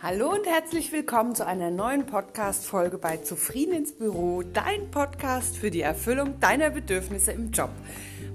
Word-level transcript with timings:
Hallo 0.00 0.30
und 0.30 0.46
herzlich 0.46 0.92
willkommen 0.92 1.34
zu 1.34 1.44
einer 1.44 1.72
neuen 1.72 2.06
Podcast-Folge 2.06 2.98
bei 2.98 3.16
Zufrieden 3.16 3.74
ins 3.74 3.92
Büro, 3.92 4.44
dein 4.44 4.92
Podcast 4.92 5.56
für 5.56 5.72
die 5.72 5.80
Erfüllung 5.80 6.38
deiner 6.38 6.70
Bedürfnisse 6.70 7.32
im 7.32 7.50
Job. 7.50 7.70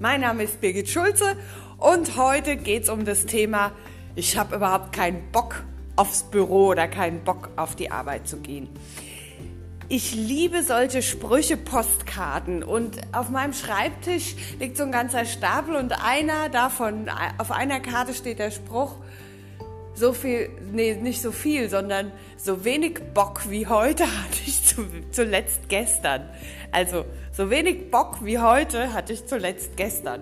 Mein 0.01 0.19
Name 0.19 0.43
ist 0.43 0.59
Birgit 0.59 0.89
Schulze 0.89 1.37
und 1.77 2.17
heute 2.17 2.57
geht 2.57 2.83
es 2.83 2.89
um 2.89 3.05
das 3.05 3.25
Thema, 3.27 3.71
ich 4.13 4.37
habe 4.37 4.57
überhaupt 4.57 4.91
keinen 4.91 5.31
Bock 5.31 5.63
aufs 5.95 6.23
Büro 6.23 6.67
oder 6.67 6.89
keinen 6.89 7.23
Bock 7.23 7.49
auf 7.55 7.77
die 7.77 7.89
Arbeit 7.89 8.27
zu 8.27 8.41
gehen. 8.41 8.67
Ich 9.87 10.13
liebe 10.13 10.63
solche 10.63 11.01
Sprüche, 11.01 11.55
Postkarten 11.55 12.63
und 12.63 12.99
auf 13.13 13.29
meinem 13.29 13.53
Schreibtisch 13.53 14.35
liegt 14.59 14.75
so 14.75 14.83
ein 14.83 14.91
ganzer 14.91 15.23
Stapel 15.23 15.77
und 15.77 15.93
einer 15.93 16.49
davon, 16.49 17.09
auf 17.37 17.51
einer 17.51 17.79
Karte 17.79 18.13
steht 18.13 18.39
der 18.39 18.51
Spruch, 18.51 18.97
so 19.95 20.13
viel, 20.13 20.49
nee, 20.71 20.95
nicht 20.95 21.21
so 21.21 21.31
viel, 21.31 21.69
sondern 21.69 22.11
so 22.37 22.65
wenig 22.65 22.99
Bock 23.13 23.49
wie 23.49 23.67
heute 23.67 24.03
hatte 24.23 24.39
ich 24.45 24.63
zu, 24.63 24.85
zuletzt 25.11 25.69
gestern. 25.69 26.29
Also 26.71 27.05
so 27.31 27.49
wenig 27.49 27.91
Bock 27.91 28.23
wie 28.23 28.39
heute 28.39 28.93
hatte 28.93 29.13
ich 29.13 29.25
zuletzt 29.25 29.77
gestern. 29.77 30.21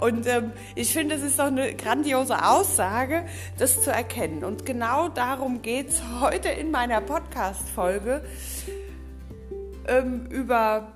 Und 0.00 0.26
ähm, 0.26 0.52
ich 0.74 0.92
finde, 0.92 1.16
es 1.16 1.22
ist 1.22 1.38
doch 1.38 1.46
eine 1.46 1.74
grandiose 1.74 2.42
Aussage, 2.42 3.26
das 3.58 3.82
zu 3.82 3.90
erkennen. 3.90 4.44
Und 4.44 4.64
genau 4.64 5.08
darum 5.08 5.60
geht's 5.60 6.02
heute 6.20 6.48
in 6.48 6.70
meiner 6.70 7.02
Podcast-Folge 7.02 8.22
ähm, 9.86 10.26
über 10.30 10.92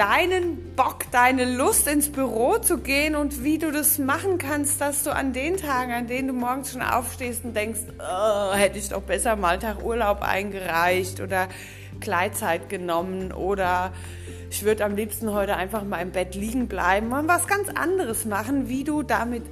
deinen 0.00 0.74
Bock, 0.76 1.10
deine 1.10 1.44
Lust 1.44 1.86
ins 1.86 2.10
Büro 2.10 2.56
zu 2.56 2.78
gehen 2.78 3.14
und 3.14 3.44
wie 3.44 3.58
du 3.58 3.70
das 3.70 3.98
machen 3.98 4.38
kannst, 4.38 4.80
dass 4.80 5.02
du 5.02 5.14
an 5.14 5.34
den 5.34 5.58
Tagen, 5.58 5.92
an 5.92 6.06
denen 6.06 6.28
du 6.28 6.32
morgens 6.32 6.72
schon 6.72 6.80
aufstehst 6.80 7.44
und 7.44 7.54
denkst, 7.54 7.80
oh, 7.98 8.54
hätte 8.54 8.78
ich 8.78 8.88
doch 8.88 9.02
besser 9.02 9.36
mal 9.36 9.58
Tag 9.58 9.84
Urlaub 9.84 10.22
eingereicht 10.22 11.20
oder 11.20 11.48
Kleidzeit 12.00 12.70
genommen 12.70 13.30
oder 13.30 13.92
ich 14.48 14.64
würde 14.64 14.86
am 14.86 14.96
liebsten 14.96 15.34
heute 15.34 15.56
einfach 15.56 15.84
mal 15.84 16.00
im 16.00 16.12
Bett 16.12 16.34
liegen 16.34 16.66
bleiben 16.66 17.12
und 17.12 17.28
was 17.28 17.46
ganz 17.46 17.68
anderes 17.68 18.24
machen, 18.24 18.70
wie 18.70 18.84
du 18.84 19.02
damit 19.02 19.42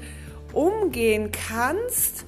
umgehen 0.55 1.31
kannst, 1.31 2.25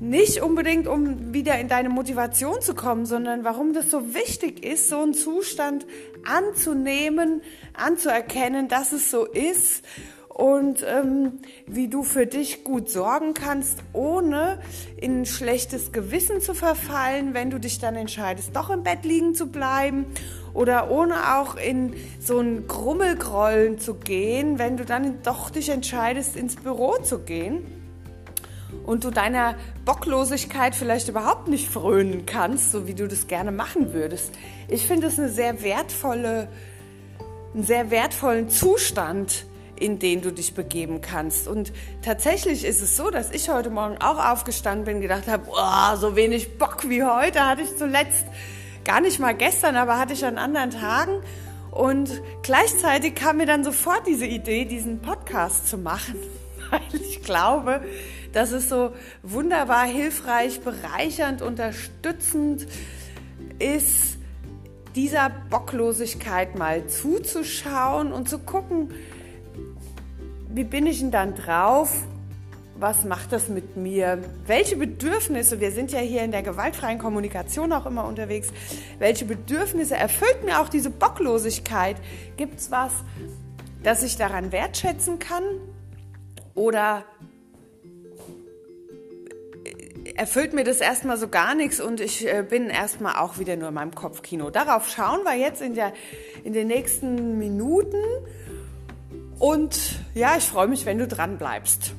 nicht 0.00 0.42
unbedingt, 0.42 0.86
um 0.86 1.32
wieder 1.32 1.58
in 1.58 1.68
deine 1.68 1.88
Motivation 1.88 2.60
zu 2.60 2.74
kommen, 2.74 3.06
sondern 3.06 3.42
warum 3.42 3.72
das 3.72 3.90
so 3.90 4.14
wichtig 4.14 4.62
ist, 4.62 4.90
so 4.90 5.00
einen 5.00 5.14
Zustand 5.14 5.86
anzunehmen, 6.26 7.42
anzuerkennen, 7.74 8.68
dass 8.68 8.92
es 8.92 9.10
so 9.10 9.24
ist 9.24 9.84
und 10.28 10.84
ähm, 10.86 11.40
wie 11.66 11.86
du 11.88 12.02
für 12.02 12.26
dich 12.26 12.64
gut 12.64 12.90
sorgen 12.90 13.34
kannst, 13.34 13.78
ohne 13.92 14.58
in 14.96 15.20
ein 15.20 15.26
schlechtes 15.26 15.92
Gewissen 15.92 16.40
zu 16.40 16.54
verfallen, 16.54 17.34
wenn 17.34 17.50
du 17.50 17.60
dich 17.60 17.78
dann 17.78 17.94
entscheidest, 17.94 18.54
doch 18.56 18.70
im 18.70 18.82
Bett 18.82 19.04
liegen 19.04 19.34
zu 19.34 19.46
bleiben 19.46 20.06
oder 20.52 20.90
ohne 20.90 21.36
auch 21.36 21.54
in 21.54 21.94
so 22.18 22.40
ein 22.40 22.66
Grummelgrollen 22.66 23.78
zu 23.78 23.94
gehen, 23.94 24.58
wenn 24.58 24.76
du 24.76 24.84
dann 24.84 25.22
doch 25.22 25.50
dich 25.50 25.68
entscheidest, 25.68 26.36
ins 26.36 26.56
Büro 26.56 26.96
zu 27.02 27.20
gehen 27.20 27.83
und 28.84 29.04
du 29.04 29.10
deiner 29.10 29.56
Bocklosigkeit 29.84 30.74
vielleicht 30.74 31.08
überhaupt 31.08 31.48
nicht 31.48 31.68
frönen 31.68 32.26
kannst, 32.26 32.70
so 32.70 32.86
wie 32.86 32.94
du 32.94 33.08
das 33.08 33.26
gerne 33.26 33.50
machen 33.50 33.92
würdest. 33.92 34.32
Ich 34.68 34.86
finde 34.86 35.08
es 35.08 35.18
eine 35.18 35.28
sehr 35.28 35.62
wertvolle, 35.62 36.48
einen 37.54 37.64
sehr 37.64 37.90
wertvollen 37.90 38.48
Zustand, 38.50 39.46
in 39.76 39.98
den 39.98 40.22
du 40.22 40.32
dich 40.32 40.54
begeben 40.54 41.00
kannst. 41.00 41.48
Und 41.48 41.72
tatsächlich 42.02 42.64
ist 42.64 42.80
es 42.80 42.96
so, 42.96 43.10
dass 43.10 43.30
ich 43.30 43.48
heute 43.48 43.70
Morgen 43.70 43.96
auch 43.98 44.24
aufgestanden 44.24 44.84
bin, 44.84 45.00
gedacht 45.00 45.26
habe, 45.26 45.44
oh, 45.50 45.96
so 45.96 46.14
wenig 46.14 46.58
Bock 46.58 46.88
wie 46.88 47.02
heute 47.02 47.44
hatte 47.44 47.62
ich 47.62 47.76
zuletzt, 47.76 48.24
gar 48.84 49.00
nicht 49.00 49.18
mal 49.18 49.34
gestern, 49.34 49.76
aber 49.76 49.98
hatte 49.98 50.12
ich 50.12 50.24
an 50.24 50.38
anderen 50.38 50.70
Tagen. 50.70 51.22
Und 51.70 52.22
gleichzeitig 52.42 53.16
kam 53.16 53.38
mir 53.38 53.46
dann 53.46 53.64
sofort 53.64 54.06
diese 54.06 54.26
Idee, 54.26 54.64
diesen 54.64 55.00
Podcast 55.00 55.68
zu 55.68 55.76
machen, 55.76 56.14
weil 56.70 57.00
ich 57.00 57.22
glaube, 57.22 57.80
das 58.34 58.52
ist 58.52 58.68
so 58.68 58.92
wunderbar 59.22 59.86
hilfreich, 59.86 60.60
bereichernd, 60.60 61.40
unterstützend 61.40 62.66
ist, 63.58 64.18
dieser 64.94 65.30
Bocklosigkeit 65.50 66.56
mal 66.56 66.86
zuzuschauen 66.86 68.12
und 68.12 68.28
zu 68.28 68.38
gucken, 68.38 68.92
wie 70.48 70.64
bin 70.64 70.86
ich 70.86 71.00
denn 71.00 71.10
dann 71.10 71.34
drauf? 71.34 71.92
Was 72.76 73.04
macht 73.04 73.32
das 73.32 73.48
mit 73.48 73.76
mir? 73.76 74.18
Welche 74.46 74.76
Bedürfnisse, 74.76 75.60
wir 75.60 75.70
sind 75.72 75.92
ja 75.92 76.00
hier 76.00 76.22
in 76.22 76.32
der 76.32 76.42
gewaltfreien 76.42 76.98
Kommunikation 76.98 77.72
auch 77.72 77.86
immer 77.86 78.04
unterwegs, 78.04 78.48
welche 78.98 79.24
Bedürfnisse 79.24 79.96
erfüllt 79.96 80.44
mir 80.44 80.60
auch 80.60 80.68
diese 80.68 80.90
Bocklosigkeit? 80.90 81.96
Gibt 82.36 82.58
es 82.58 82.70
was, 82.70 82.92
das 83.82 84.02
ich 84.02 84.16
daran 84.16 84.52
wertschätzen 84.52 85.18
kann? 85.18 85.42
Oder 86.54 87.04
erfüllt 90.14 90.52
mir 90.52 90.64
das 90.64 90.80
erstmal 90.80 91.16
so 91.16 91.28
gar 91.28 91.54
nichts 91.54 91.80
und 91.80 92.00
ich 92.00 92.26
äh, 92.26 92.44
bin 92.48 92.70
erstmal 92.70 93.16
auch 93.16 93.38
wieder 93.38 93.56
nur 93.56 93.68
in 93.68 93.74
meinem 93.74 93.94
Kopfkino. 93.94 94.50
Darauf 94.50 94.88
schauen 94.88 95.24
wir 95.24 95.34
jetzt 95.34 95.60
in, 95.60 95.74
der, 95.74 95.92
in 96.44 96.52
den 96.52 96.68
nächsten 96.68 97.38
Minuten 97.38 98.02
und 99.38 99.76
ja, 100.14 100.36
ich 100.36 100.44
freue 100.44 100.68
mich, 100.68 100.86
wenn 100.86 100.98
du 100.98 101.08
dran 101.08 101.38
bleibst. 101.38 101.92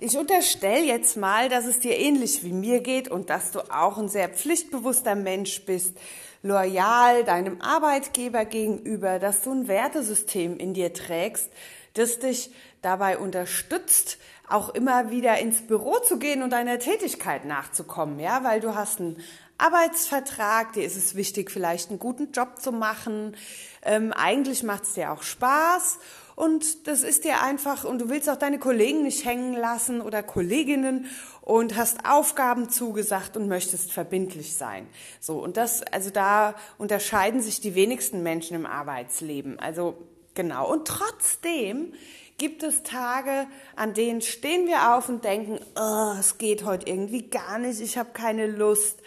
Ich 0.00 0.18
unterstelle 0.18 0.84
jetzt 0.84 1.16
mal, 1.16 1.48
dass 1.48 1.64
es 1.64 1.80
dir 1.80 1.98
ähnlich 1.98 2.44
wie 2.44 2.52
mir 2.52 2.80
geht 2.80 3.08
und 3.08 3.30
dass 3.30 3.52
du 3.52 3.60
auch 3.72 3.96
ein 3.96 4.08
sehr 4.08 4.28
pflichtbewusster 4.28 5.14
Mensch 5.14 5.64
bist, 5.64 5.96
loyal 6.42 7.24
deinem 7.24 7.62
Arbeitgeber 7.62 8.44
gegenüber, 8.44 9.18
dass 9.18 9.40
du 9.40 9.52
ein 9.52 9.66
Wertesystem 9.66 10.58
in 10.58 10.74
dir 10.74 10.92
trägst, 10.92 11.48
das 11.94 12.18
dich 12.18 12.50
dabei 12.82 13.18
unterstützt, 13.18 14.18
auch 14.48 14.68
immer 14.68 15.10
wieder 15.10 15.38
ins 15.38 15.62
Büro 15.62 15.98
zu 16.00 16.18
gehen 16.18 16.42
und 16.42 16.50
deiner 16.50 16.78
Tätigkeit 16.78 17.44
nachzukommen, 17.44 18.20
ja, 18.20 18.44
weil 18.44 18.60
du 18.60 18.74
hast 18.74 19.00
einen 19.00 19.16
Arbeitsvertrag, 19.56 20.72
dir 20.72 20.84
ist 20.84 20.96
es 20.96 21.14
wichtig, 21.14 21.50
vielleicht 21.50 21.90
einen 21.90 21.98
guten 21.98 22.32
Job 22.32 22.60
zu 22.60 22.72
machen. 22.72 23.36
Ähm, 23.82 24.12
eigentlich 24.12 24.62
macht 24.62 24.82
es 24.82 24.94
dir 24.94 25.12
auch 25.12 25.22
Spaß 25.22 25.98
und 26.34 26.88
das 26.88 27.02
ist 27.02 27.24
dir 27.24 27.42
einfach 27.42 27.84
und 27.84 28.00
du 28.00 28.08
willst 28.08 28.28
auch 28.28 28.36
deine 28.36 28.58
Kollegen 28.58 29.04
nicht 29.04 29.24
hängen 29.24 29.54
lassen 29.54 30.00
oder 30.00 30.22
Kolleginnen 30.22 31.06
und 31.40 31.76
hast 31.76 32.04
Aufgaben 32.04 32.68
zugesagt 32.68 33.36
und 33.36 33.46
möchtest 33.46 33.92
verbindlich 33.92 34.56
sein. 34.56 34.88
So 35.20 35.38
und 35.38 35.56
das 35.56 35.82
also 35.82 36.10
da 36.10 36.56
unterscheiden 36.76 37.40
sich 37.40 37.60
die 37.60 37.76
wenigsten 37.76 38.22
Menschen 38.24 38.56
im 38.56 38.66
Arbeitsleben. 38.66 39.60
Also 39.60 39.96
Genau. 40.34 40.70
Und 40.70 40.86
trotzdem 40.86 41.92
gibt 42.38 42.62
es 42.62 42.82
Tage, 42.82 43.46
an 43.76 43.94
denen 43.94 44.20
stehen 44.20 44.66
wir 44.66 44.94
auf 44.94 45.08
und 45.08 45.24
denken, 45.24 45.58
oh, 45.76 46.14
es 46.18 46.38
geht 46.38 46.64
heute 46.64 46.88
irgendwie 46.88 47.22
gar 47.22 47.58
nicht, 47.58 47.80
ich 47.80 47.96
habe 47.96 48.10
keine 48.12 48.46
Lust, 48.46 49.00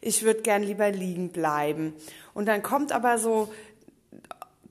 ich 0.00 0.22
würde 0.22 0.42
gern 0.42 0.62
lieber 0.62 0.90
liegen 0.90 1.30
bleiben. 1.30 1.94
Und 2.34 2.46
dann 2.46 2.62
kommt 2.62 2.92
aber 2.92 3.16
so, 3.16 3.52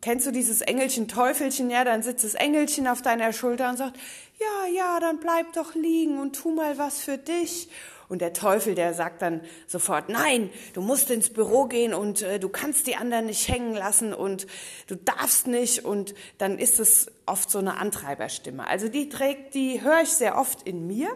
kennst 0.01 0.27
du 0.27 0.31
dieses 0.31 0.61
Engelchen, 0.61 1.07
Teufelchen, 1.07 1.71
ja, 1.71 1.83
dann 1.83 2.03
sitzt 2.03 2.23
das 2.23 2.35
Engelchen 2.35 2.87
auf 2.87 3.01
deiner 3.01 3.33
Schulter 3.33 3.69
und 3.69 3.77
sagt, 3.77 3.97
ja, 4.39 4.71
ja, 4.71 4.99
dann 4.99 5.19
bleib 5.19 5.53
doch 5.53 5.73
liegen 5.73 6.19
und 6.19 6.35
tu 6.35 6.51
mal 6.51 6.77
was 6.77 6.99
für 6.99 7.17
dich. 7.17 7.69
Und 8.13 8.19
der 8.19 8.31
Teufel, 8.31 8.75
der 8.75 8.93
sagt 8.93 9.23
dann 9.23 9.41
sofort, 9.65 10.07
nein, 10.07 10.51
du 10.73 10.81
musst 10.81 11.09
ins 11.09 11.31
Büro 11.31 11.65
gehen 11.65 11.95
und 11.95 12.21
äh, 12.21 12.39
du 12.39 12.47
kannst 12.47 12.85
die 12.85 12.95
anderen 12.95 13.25
nicht 13.25 13.49
hängen 13.49 13.73
lassen 13.73 14.13
und 14.13 14.45
du 14.85 14.95
darfst 14.95 15.47
nicht. 15.47 15.83
Und 15.83 16.13
dann 16.37 16.59
ist 16.59 16.79
es 16.79 17.11
oft 17.25 17.49
so 17.49 17.57
eine 17.57 17.77
Antreiberstimme. 17.77 18.67
Also 18.67 18.87
die 18.87 19.09
trägt, 19.09 19.55
die 19.55 19.81
höre 19.81 20.03
ich 20.03 20.09
sehr 20.09 20.37
oft 20.37 20.61
in 20.61 20.85
mir. 20.85 21.09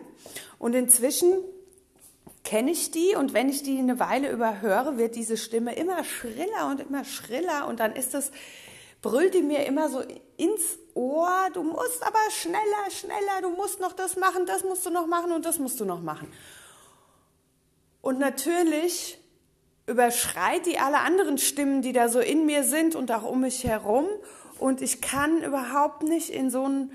Und 0.57 0.73
inzwischen 0.73 1.35
kenne 2.43 2.71
ich 2.71 2.89
die 2.89 3.13
und 3.15 3.35
wenn 3.35 3.47
ich 3.47 3.61
die 3.61 3.77
eine 3.77 3.99
Weile 3.99 4.31
überhöre, 4.31 4.97
wird 4.97 5.15
diese 5.15 5.37
Stimme 5.37 5.75
immer 5.75 6.03
schriller 6.03 6.71
und 6.71 6.79
immer 6.79 7.05
schriller 7.05 7.67
und 7.67 7.79
dann 7.79 7.95
ist 7.95 8.15
es, 8.15 8.31
brüllt 9.03 9.35
die 9.35 9.43
mir 9.43 9.67
immer 9.67 9.89
so 9.89 10.01
ins 10.37 10.79
Ohr, 10.95 11.49
du 11.53 11.61
musst 11.61 12.01
aber 12.01 12.17
schneller, 12.31 12.89
schneller, 12.89 13.41
du 13.43 13.51
musst 13.51 13.79
noch 13.79 13.93
das 13.93 14.15
machen, 14.15 14.47
das 14.47 14.63
musst 14.63 14.83
du 14.83 14.89
noch 14.89 15.05
machen 15.05 15.31
und 15.31 15.45
das 15.45 15.59
musst 15.59 15.79
du 15.79 15.85
noch 15.85 16.01
machen. 16.01 16.33
Und 18.07 18.19
natürlich 18.19 19.19
überschreit 19.85 20.65
die 20.65 20.79
alle 20.79 20.99
anderen 20.99 21.37
Stimmen, 21.37 21.81
die 21.81 21.91
da 21.91 22.07
so 22.07 22.21
in 22.21 22.45
mir 22.45 22.63
sind 22.63 22.95
und 22.95 23.11
auch 23.11 23.23
um 23.23 23.41
mich 23.41 23.65
herum. 23.65 24.05
Und 24.59 24.81
ich 24.81 25.01
kann 25.01 25.43
überhaupt 25.43 26.03
nicht 26.03 26.29
in 26.29 26.49
so 26.49 26.69
ein 26.69 26.93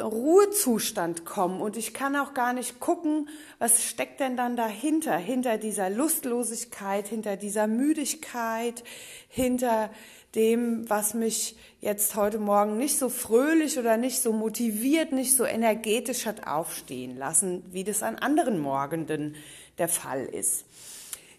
Ruhezustand 0.00 1.24
kommen 1.24 1.60
und 1.60 1.76
ich 1.76 1.92
kann 1.92 2.14
auch 2.14 2.34
gar 2.34 2.52
nicht 2.52 2.78
gucken, 2.78 3.28
was 3.58 3.82
steckt 3.82 4.20
denn 4.20 4.36
dann 4.36 4.54
dahinter, 4.54 5.16
hinter 5.16 5.58
dieser 5.58 5.90
Lustlosigkeit, 5.90 7.08
hinter 7.08 7.36
dieser 7.36 7.66
Müdigkeit, 7.66 8.84
hinter 9.26 9.90
dem, 10.36 10.88
was 10.88 11.14
mich 11.14 11.56
jetzt 11.80 12.14
heute 12.14 12.38
Morgen 12.38 12.76
nicht 12.76 12.96
so 12.96 13.08
fröhlich 13.08 13.76
oder 13.76 13.96
nicht 13.96 14.22
so 14.22 14.32
motiviert, 14.32 15.10
nicht 15.10 15.36
so 15.36 15.44
energetisch 15.44 16.26
hat 16.26 16.46
aufstehen 16.46 17.16
lassen, 17.16 17.64
wie 17.72 17.82
das 17.82 18.04
an 18.04 18.14
anderen 18.14 18.60
Morgenden 18.60 19.34
der 19.78 19.88
Fall 19.88 20.24
ist. 20.24 20.64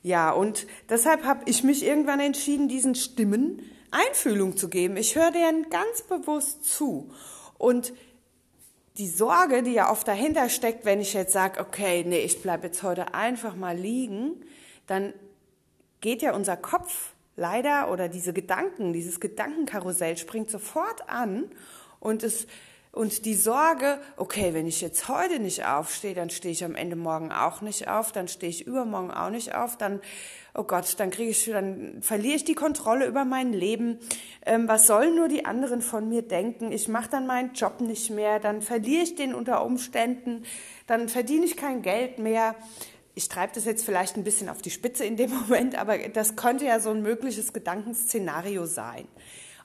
Ja, 0.01 0.31
und 0.31 0.65
deshalb 0.89 1.25
habe 1.25 1.41
ich 1.45 1.63
mich 1.63 1.83
irgendwann 1.83 2.19
entschieden, 2.19 2.67
diesen 2.67 2.95
Stimmen 2.95 3.61
Einfühlung 3.91 4.55
zu 4.55 4.69
geben. 4.69 4.97
Ich 4.97 5.15
höre 5.15 5.31
denen 5.31 5.69
ganz 5.69 6.03
bewusst 6.03 6.63
zu. 6.65 7.11
Und 7.57 7.93
die 8.97 9.07
Sorge, 9.07 9.63
die 9.63 9.73
ja 9.73 9.91
oft 9.91 10.07
dahinter 10.07 10.49
steckt, 10.49 10.85
wenn 10.85 11.01
ich 11.01 11.13
jetzt 11.13 11.33
sage, 11.33 11.59
okay, 11.59 12.03
nee, 12.05 12.19
ich 12.19 12.41
bleibe 12.41 12.67
jetzt 12.67 12.83
heute 12.83 13.13
einfach 13.13 13.55
mal 13.55 13.77
liegen, 13.77 14.45
dann 14.87 15.13
geht 16.01 16.21
ja 16.21 16.33
unser 16.33 16.57
Kopf 16.57 17.13
leider 17.35 17.91
oder 17.91 18.09
diese 18.09 18.33
Gedanken, 18.33 18.93
dieses 18.93 19.19
Gedankenkarussell 19.19 20.17
springt 20.17 20.49
sofort 20.49 21.09
an 21.09 21.49
und 21.99 22.23
es 22.23 22.47
und 22.99 23.23
die 23.23 23.33
Sorge, 23.33 23.97
okay, 24.17 24.53
wenn 24.53 24.67
ich 24.67 24.81
jetzt 24.81 25.07
heute 25.07 25.39
nicht 25.39 25.65
aufstehe, 25.65 26.13
dann 26.13 26.29
stehe 26.29 26.51
ich 26.51 26.65
am 26.65 26.75
Ende 26.75 26.97
morgen 26.97 27.31
auch 27.31 27.61
nicht 27.61 27.87
auf, 27.87 28.11
dann 28.11 28.27
stehe 28.27 28.49
ich 28.49 28.67
übermorgen 28.67 29.09
auch 29.09 29.29
nicht 29.29 29.55
auf, 29.55 29.77
dann, 29.77 30.01
oh 30.53 30.63
Gott, 30.63 30.99
dann 30.99 31.09
kriege 31.09 31.31
ich, 31.31 31.45
dann 31.45 32.01
verliere 32.01 32.35
ich 32.35 32.43
die 32.43 32.55
Kontrolle 32.55 33.05
über 33.05 33.23
mein 33.23 33.53
Leben. 33.53 33.99
Ähm, 34.45 34.67
was 34.67 34.85
sollen 34.85 35.15
nur 35.15 35.29
die 35.29 35.45
anderen 35.45 35.81
von 35.81 36.09
mir 36.09 36.23
denken? 36.23 36.73
Ich 36.73 36.89
mache 36.89 37.09
dann 37.09 37.25
meinen 37.25 37.53
Job 37.53 37.79
nicht 37.79 38.09
mehr, 38.09 38.41
dann 38.41 38.61
verliere 38.61 39.03
ich 39.03 39.15
den 39.15 39.33
unter 39.33 39.63
Umständen, 39.63 40.43
dann 40.85 41.07
verdiene 41.07 41.45
ich 41.45 41.55
kein 41.55 41.81
Geld 41.81 42.19
mehr. 42.19 42.53
Ich 43.15 43.29
treibe 43.29 43.53
das 43.55 43.63
jetzt 43.63 43.85
vielleicht 43.85 44.17
ein 44.17 44.25
bisschen 44.25 44.49
auf 44.49 44.61
die 44.61 44.71
Spitze 44.71 45.05
in 45.05 45.15
dem 45.15 45.29
Moment, 45.47 45.79
aber 45.79 45.97
das 46.09 46.35
könnte 46.35 46.65
ja 46.65 46.81
so 46.81 46.89
ein 46.89 47.01
mögliches 47.01 47.53
Gedankenszenario 47.53 48.65
sein. 48.65 49.07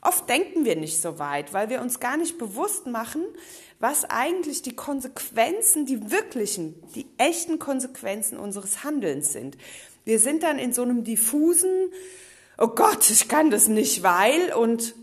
Oft 0.04 0.28
denken 0.28 0.66
wir 0.66 0.76
nicht 0.76 1.00
so 1.00 1.18
weit, 1.18 1.54
weil 1.54 1.70
wir 1.70 1.80
uns 1.80 1.98
gar 1.98 2.18
nicht 2.18 2.36
bewusst 2.36 2.86
machen, 2.86 3.24
was 3.80 4.04
eigentlich 4.04 4.60
die 4.60 4.76
Konsequenzen, 4.76 5.86
die 5.86 6.10
wirklichen, 6.10 6.74
die 6.94 7.06
echten 7.16 7.58
Konsequenzen 7.58 8.38
unseres 8.38 8.84
Handelns 8.84 9.32
sind. 9.32 9.56
Wir 10.04 10.18
sind 10.18 10.42
dann 10.42 10.58
in 10.58 10.74
so 10.74 10.82
einem 10.82 11.04
diffusen, 11.04 11.90
oh 12.58 12.68
Gott, 12.68 13.08
ich 13.10 13.28
kann 13.28 13.50
das 13.50 13.66
nicht, 13.66 14.02
weil 14.02 14.52
und 14.52 14.94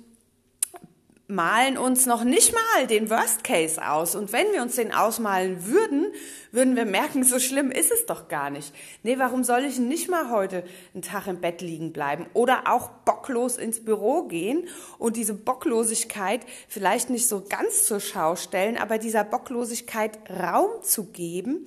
malen 1.32 1.78
uns 1.78 2.06
noch 2.06 2.24
nicht 2.24 2.54
mal 2.54 2.88
den 2.88 3.10
Worst 3.10 3.44
Case 3.44 3.84
aus. 3.84 4.16
Und 4.16 4.34
wenn 4.34 4.52
wir 4.52 4.62
uns 4.62 4.76
den 4.76 4.94
ausmalen 4.94 5.66
würden, 5.66 6.08
würden 6.52 6.76
wir 6.76 6.86
merken, 6.86 7.24
so 7.24 7.40
schlimm 7.40 7.72
ist 7.72 7.92
es 7.92 8.06
doch 8.06 8.28
gar 8.28 8.50
nicht. 8.50 8.74
Nee, 9.04 9.18
warum 9.18 9.44
soll 9.44 9.64
ich 9.64 9.80
nicht 9.80 10.10
mal 10.10 10.30
heute 10.30 10.64
einen 10.94 11.02
Tag 11.02 11.28
im 11.28 11.40
Bett 11.40 11.62
liegen 11.62 11.94
bleiben 11.94 12.26
oder 12.34 12.64
auch 12.68 12.90
bocklos 13.06 13.58
ins 13.58 13.84
Büro 13.84 14.24
gehen 14.24 14.68
und 14.98 15.16
diese 15.16 15.34
Bocklosigkeit 15.34 16.42
vielleicht 16.68 17.10
nicht 17.10 17.28
so 17.28 17.44
ganz 17.48 17.86
zur 17.86 18.02
Schau 18.02 18.36
stellen, 18.36 18.78
aber 18.78 18.98
dieser 18.98 19.24
Bocklosigkeit 19.24 20.20
Raum 20.30 20.84
zu 20.84 21.06
geben, 21.06 21.66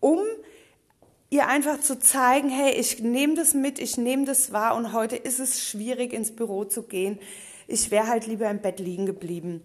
um 0.00 0.20
ihr 1.30 1.46
einfach 1.46 1.80
zu 1.80 1.98
zeigen, 1.98 2.50
hey, 2.50 2.72
ich 2.72 3.00
nehme 3.00 3.34
das 3.34 3.54
mit, 3.54 3.78
ich 3.78 3.96
nehme 3.96 4.24
das 4.24 4.52
wahr 4.52 4.76
und 4.76 4.92
heute 4.92 5.16
ist 5.16 5.40
es 5.40 5.62
schwierig 5.62 6.12
ins 6.12 6.34
Büro 6.34 6.64
zu 6.64 6.82
gehen 6.82 7.18
ich 7.68 7.92
wäre 7.92 8.08
halt 8.08 8.26
lieber 8.26 8.50
im 8.50 8.60
Bett 8.60 8.80
liegen 8.80 9.06
geblieben. 9.06 9.62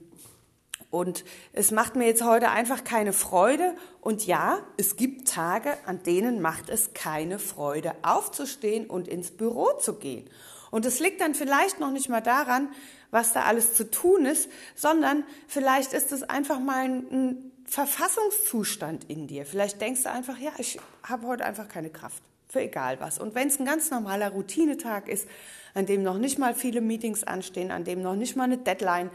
Und 0.91 1.25
es 1.53 1.71
macht 1.71 1.95
mir 1.95 2.05
jetzt 2.05 2.23
heute 2.23 2.51
einfach 2.51 2.83
keine 2.83 3.13
Freude. 3.13 3.75
Und 3.99 4.27
ja, 4.27 4.59
es 4.77 4.95
gibt 4.95 5.27
Tage, 5.27 5.75
an 5.87 6.03
denen 6.03 6.39
macht 6.39 6.69
es 6.69 6.93
keine 6.93 7.39
Freude, 7.39 7.95
aufzustehen 8.03 8.85
und 8.85 9.07
ins 9.07 9.31
Büro 9.31 9.71
zu 9.79 9.95
gehen. 9.95 10.29
Und 10.69 10.85
es 10.85 10.99
liegt 10.99 11.21
dann 11.21 11.33
vielleicht 11.33 11.79
noch 11.79 11.91
nicht 11.91 12.09
mal 12.09 12.21
daran, 12.21 12.69
was 13.09 13.33
da 13.33 13.43
alles 13.43 13.73
zu 13.73 13.89
tun 13.89 14.25
ist, 14.25 14.49
sondern 14.75 15.23
vielleicht 15.47 15.93
ist 15.93 16.11
es 16.11 16.23
einfach 16.23 16.59
mal 16.59 16.83
ein, 16.83 17.07
ein 17.11 17.51
Verfassungszustand 17.65 19.09
in 19.09 19.27
dir. 19.27 19.45
Vielleicht 19.45 19.81
denkst 19.81 20.03
du 20.03 20.11
einfach, 20.11 20.37
ja, 20.37 20.51
ich 20.57 20.79
habe 21.03 21.25
heute 21.25 21.45
einfach 21.45 21.69
keine 21.69 21.89
Kraft 21.89 22.21
für 22.53 22.61
egal 22.61 22.99
was. 22.99 23.17
Und 23.17 23.33
wenn 23.33 23.47
es 23.47 23.59
ein 23.59 23.65
ganz 23.65 23.89
normaler 23.89 24.29
Routinetag 24.29 25.09
ist, 25.09 25.27
an 25.73 25.87
dem 25.87 26.03
noch 26.03 26.19
nicht 26.19 26.37
mal 26.37 26.53
viele 26.53 26.81
Meetings 26.81 27.23
anstehen, 27.23 27.71
an 27.71 27.83
dem 27.83 28.01
noch 28.01 28.15
nicht 28.15 28.35
mal 28.35 28.43
eine 28.43 28.59
Deadline 28.59 29.09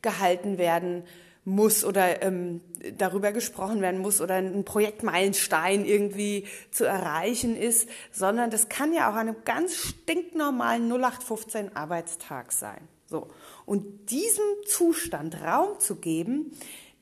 gehalten 0.00 0.56
werden 0.56 1.04
muss 1.44 1.84
oder 1.84 2.22
ähm, 2.22 2.62
darüber 2.96 3.32
gesprochen 3.32 3.82
werden 3.82 4.00
muss 4.00 4.22
oder 4.22 4.36
ein 4.36 4.64
Projektmeilenstein 4.64 5.84
irgendwie 5.84 6.46
zu 6.70 6.84
erreichen 6.84 7.56
ist, 7.56 7.88
sondern 8.10 8.50
das 8.50 8.70
kann 8.70 8.94
ja 8.94 9.10
auch 9.10 9.14
an 9.14 9.28
einem 9.28 9.44
ganz 9.44 9.76
stinknormalen 9.76 10.90
0815 10.90 11.76
Arbeitstag 11.76 12.52
sein. 12.52 12.80
So. 13.06 13.28
Und 13.66 14.10
diesem 14.10 14.44
Zustand 14.66 15.42
Raum 15.42 15.78
zu 15.78 15.96
geben, 15.96 16.52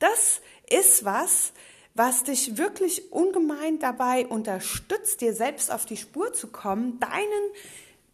das 0.00 0.40
ist 0.68 1.04
was, 1.04 1.52
was 1.96 2.24
dich 2.24 2.58
wirklich 2.58 3.12
ungemein 3.12 3.78
dabei 3.78 4.26
unterstützt, 4.26 5.20
dir 5.20 5.34
selbst 5.34 5.72
auf 5.72 5.86
die 5.86 5.96
Spur 5.96 6.32
zu 6.32 6.48
kommen, 6.48 7.00
deinen 7.00 7.50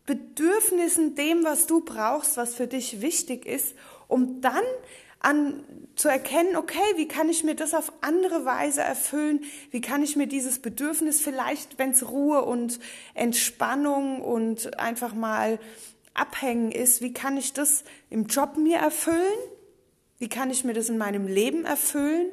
Bedürfnissen, 0.07 1.15
dem, 1.15 1.45
was 1.45 1.67
du 1.67 1.81
brauchst, 1.81 2.37
was 2.37 2.55
für 2.55 2.67
dich 2.67 3.01
wichtig 3.01 3.47
ist, 3.47 3.75
um 4.09 4.41
dann 4.41 4.65
an 5.21 5.65
zu 5.95 6.09
erkennen, 6.09 6.57
okay, 6.57 6.81
wie 6.97 7.07
kann 7.07 7.29
ich 7.29 7.45
mir 7.45 7.55
das 7.55 7.75
auf 7.75 7.93
andere 8.01 8.45
Weise 8.45 8.81
erfüllen? 8.81 9.45
Wie 9.71 9.81
kann 9.81 10.03
ich 10.03 10.17
mir 10.17 10.27
dieses 10.27 10.59
Bedürfnis 10.59 11.21
vielleicht, 11.21 11.79
wenn 11.79 11.91
es 11.91 12.11
Ruhe 12.11 12.45
und 12.45 12.81
Entspannung 13.15 14.21
und 14.21 14.79
einfach 14.79 15.15
mal 15.15 15.61
abhängen 16.15 16.73
ist, 16.73 17.01
wie 17.03 17.13
kann 17.13 17.37
ich 17.37 17.53
das 17.53 17.85
im 18.11 18.27
Job 18.27 18.57
mir 18.57 18.79
erfüllen? 18.79 19.39
Wie 20.19 20.29
kann 20.29 20.51
ich 20.51 20.65
mir 20.65 20.75
das 20.75 20.89
in 20.89 20.99
meinem 20.99 21.27
Leben 21.27 21.65
erfüllen? 21.65 22.27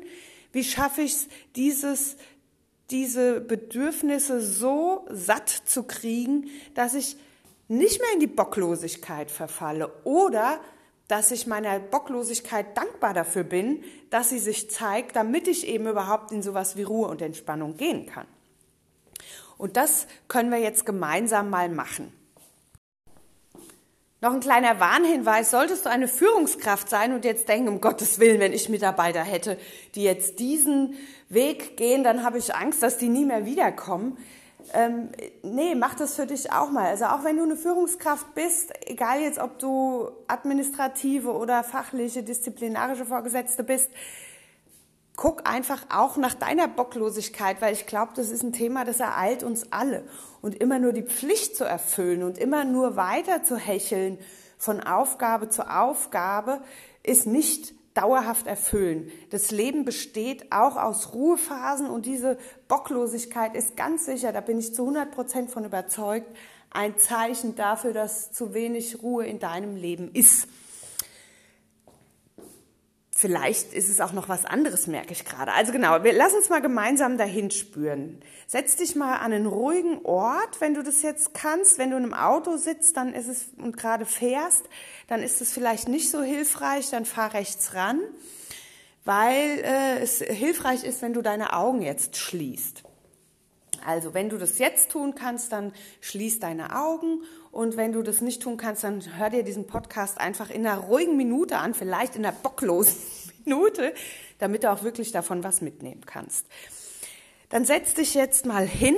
Wie 0.51 0.63
schaffe 0.63 1.01
ich 1.01 1.13
es, 1.13 1.27
dieses 1.55 2.17
diese 2.89 3.39
Bedürfnisse 3.41 4.41
so 4.41 5.05
satt 5.09 5.49
zu 5.49 5.83
kriegen, 5.83 6.49
dass 6.73 6.95
ich 6.95 7.17
nicht 7.67 8.01
mehr 8.01 8.13
in 8.13 8.19
die 8.19 8.27
Bocklosigkeit 8.27 9.29
verfalle 9.29 9.91
oder 10.03 10.59
dass 11.07 11.31
ich 11.31 11.47
meiner 11.47 11.79
Bocklosigkeit 11.79 12.77
dankbar 12.77 13.13
dafür 13.13 13.43
bin, 13.43 13.83
dass 14.09 14.29
sie 14.29 14.39
sich 14.39 14.69
zeigt, 14.69 15.15
damit 15.15 15.47
ich 15.47 15.67
eben 15.67 15.87
überhaupt 15.87 16.31
in 16.31 16.41
sowas 16.41 16.77
wie 16.77 16.83
Ruhe 16.83 17.07
und 17.07 17.21
Entspannung 17.21 17.77
gehen 17.77 18.05
kann. 18.05 18.27
Und 19.57 19.75
das 19.75 20.07
können 20.27 20.51
wir 20.51 20.59
jetzt 20.59 20.85
gemeinsam 20.85 21.49
mal 21.49 21.69
machen. 21.69 22.13
Noch 24.21 24.33
ein 24.33 24.41
kleiner 24.41 24.79
Warnhinweis, 24.79 25.51
solltest 25.51 25.85
du 25.85 25.89
eine 25.89 26.07
Führungskraft 26.07 26.89
sein 26.89 27.13
und 27.13 27.23
jetzt 27.23 27.47
denken, 27.47 27.69
um 27.69 27.79
Gottes 27.79 28.19
Willen, 28.19 28.39
wenn 28.39 28.51
ich 28.51 28.67
Mitarbeiter 28.67 29.23
hätte, 29.23 29.57
die 29.95 30.03
jetzt 30.03 30.39
diesen 30.39 30.95
Weg 31.29 31.77
gehen, 31.77 32.03
dann 32.03 32.23
habe 32.23 32.37
ich 32.37 32.53
Angst, 32.53 32.83
dass 32.83 32.97
die 32.97 33.07
nie 33.07 33.25
mehr 33.25 33.45
wiederkommen 33.45 34.17
ähm, 34.73 35.09
nee, 35.41 35.73
mach 35.75 35.95
das 35.95 36.15
für 36.15 36.25
dich 36.25 36.51
auch 36.51 36.69
mal. 36.69 36.87
Also 36.87 37.05
auch 37.05 37.23
wenn 37.23 37.37
du 37.37 37.43
eine 37.43 37.55
Führungskraft 37.55 38.35
bist, 38.35 38.73
egal 38.85 39.21
jetzt, 39.21 39.39
ob 39.39 39.59
du 39.59 40.09
administrative 40.27 41.31
oder 41.31 41.63
fachliche, 41.63 42.23
disziplinarische 42.23 43.05
Vorgesetzte 43.05 43.63
bist, 43.63 43.89
guck 45.19 45.45
einfach 45.45 45.85
auch 45.89 46.15
nach 46.15 46.33
deiner 46.33 46.69
Bocklosigkeit, 46.69 47.61
weil 47.61 47.73
ich 47.73 47.87
glaube, 47.87 48.13
das 48.15 48.29
ist 48.29 48.41
ein 48.41 48.53
Thema, 48.53 48.85
das 48.85 49.01
ereilt 49.01 49.43
uns 49.43 49.73
alle. 49.73 50.05
Und 50.41 50.55
immer 50.55 50.79
nur 50.79 50.93
die 50.93 51.03
Pflicht 51.03 51.57
zu 51.57 51.65
erfüllen 51.65 52.23
und 52.23 52.37
immer 52.37 52.63
nur 52.63 52.95
weiter 52.95 53.43
zu 53.43 53.57
hecheln 53.57 54.17
von 54.57 54.79
Aufgabe 54.79 55.49
zu 55.49 55.69
Aufgabe 55.69 56.61
ist 57.03 57.27
nicht 57.27 57.73
dauerhaft 57.95 58.47
erfüllen. 58.47 59.11
Das 59.29 59.51
Leben 59.51 59.83
besteht 59.83 60.53
auch 60.53 60.77
aus 60.77 61.13
Ruhephasen 61.13 61.89
und 61.89 62.05
diese 62.05 62.37
Bocklosigkeit 62.69 63.55
ist 63.55 63.75
ganz 63.75 64.05
sicher, 64.05 64.31
da 64.31 64.39
bin 64.39 64.57
ich 64.57 64.73
zu 64.73 64.83
100 64.83 65.11
Prozent 65.11 65.51
von 65.51 65.65
überzeugt, 65.65 66.33
ein 66.69 66.97
Zeichen 66.97 67.55
dafür, 67.55 67.91
dass 67.91 68.31
zu 68.31 68.53
wenig 68.53 69.03
Ruhe 69.03 69.25
in 69.25 69.39
deinem 69.39 69.75
Leben 69.75 70.11
ist. 70.13 70.47
Vielleicht 73.21 73.73
ist 73.73 73.89
es 73.89 73.99
auch 73.99 74.13
noch 74.13 74.29
was 74.29 74.45
anderes, 74.45 74.87
merke 74.87 75.11
ich 75.11 75.25
gerade. 75.25 75.51
Also 75.51 75.73
genau, 75.73 76.05
wir, 76.05 76.13
lass 76.13 76.33
uns 76.33 76.47
mal 76.47 76.61
gemeinsam 76.61 77.17
dahin 77.17 77.51
spüren. 77.51 78.21
Setz 78.47 78.77
dich 78.77 78.95
mal 78.95 79.17
an 79.17 79.33
einen 79.33 79.45
ruhigen 79.45 80.05
Ort, 80.05 80.61
wenn 80.61 80.73
du 80.73 80.83
das 80.83 81.01
jetzt 81.01 81.33
kannst. 81.33 81.77
Wenn 81.77 81.91
du 81.91 81.97
in 81.97 82.03
einem 82.03 82.13
Auto 82.13 82.55
sitzt, 82.55 82.95
dann 82.95 83.13
ist 83.13 83.27
es 83.27 83.47
und 83.57 83.75
gerade 83.75 84.05
fährst, 84.05 84.69
dann 85.07 85.21
ist 85.21 85.41
es 85.41 85.51
vielleicht 85.51 85.89
nicht 85.89 86.09
so 86.09 86.21
hilfreich. 86.21 86.91
Dann 86.91 87.03
fahr 87.03 87.33
rechts 87.33 87.73
ran, 87.73 87.99
weil 89.03 89.65
äh, 89.65 89.99
es 89.99 90.19
hilfreich 90.19 90.85
ist, 90.85 91.01
wenn 91.01 91.11
du 91.11 91.21
deine 91.21 91.51
Augen 91.51 91.81
jetzt 91.81 92.15
schließt. 92.15 92.83
Also 93.85 94.13
wenn 94.13 94.29
du 94.29 94.37
das 94.37 94.59
jetzt 94.59 94.91
tun 94.91 95.15
kannst, 95.15 95.51
dann 95.51 95.73
schließ 96.01 96.39
deine 96.39 96.75
Augen 96.75 97.23
und 97.51 97.77
wenn 97.77 97.93
du 97.93 98.01
das 98.01 98.21
nicht 98.21 98.41
tun 98.41 98.57
kannst, 98.57 98.83
dann 98.83 99.01
hör 99.17 99.29
dir 99.29 99.43
diesen 99.43 99.67
Podcast 99.67 100.19
einfach 100.19 100.49
in 100.49 100.65
einer 100.65 100.79
ruhigen 100.79 101.17
Minute 101.17 101.57
an, 101.57 101.73
vielleicht 101.73 102.15
in 102.15 102.25
einer 102.25 102.35
bocklosen 102.35 102.95
Minute, 103.45 103.93
damit 104.37 104.63
du 104.63 104.71
auch 104.71 104.83
wirklich 104.83 105.11
davon 105.11 105.43
was 105.43 105.61
mitnehmen 105.61 106.05
kannst. 106.05 106.45
Dann 107.49 107.65
setz 107.65 107.95
dich 107.95 108.13
jetzt 108.13 108.45
mal 108.45 108.67
hin. 108.67 108.95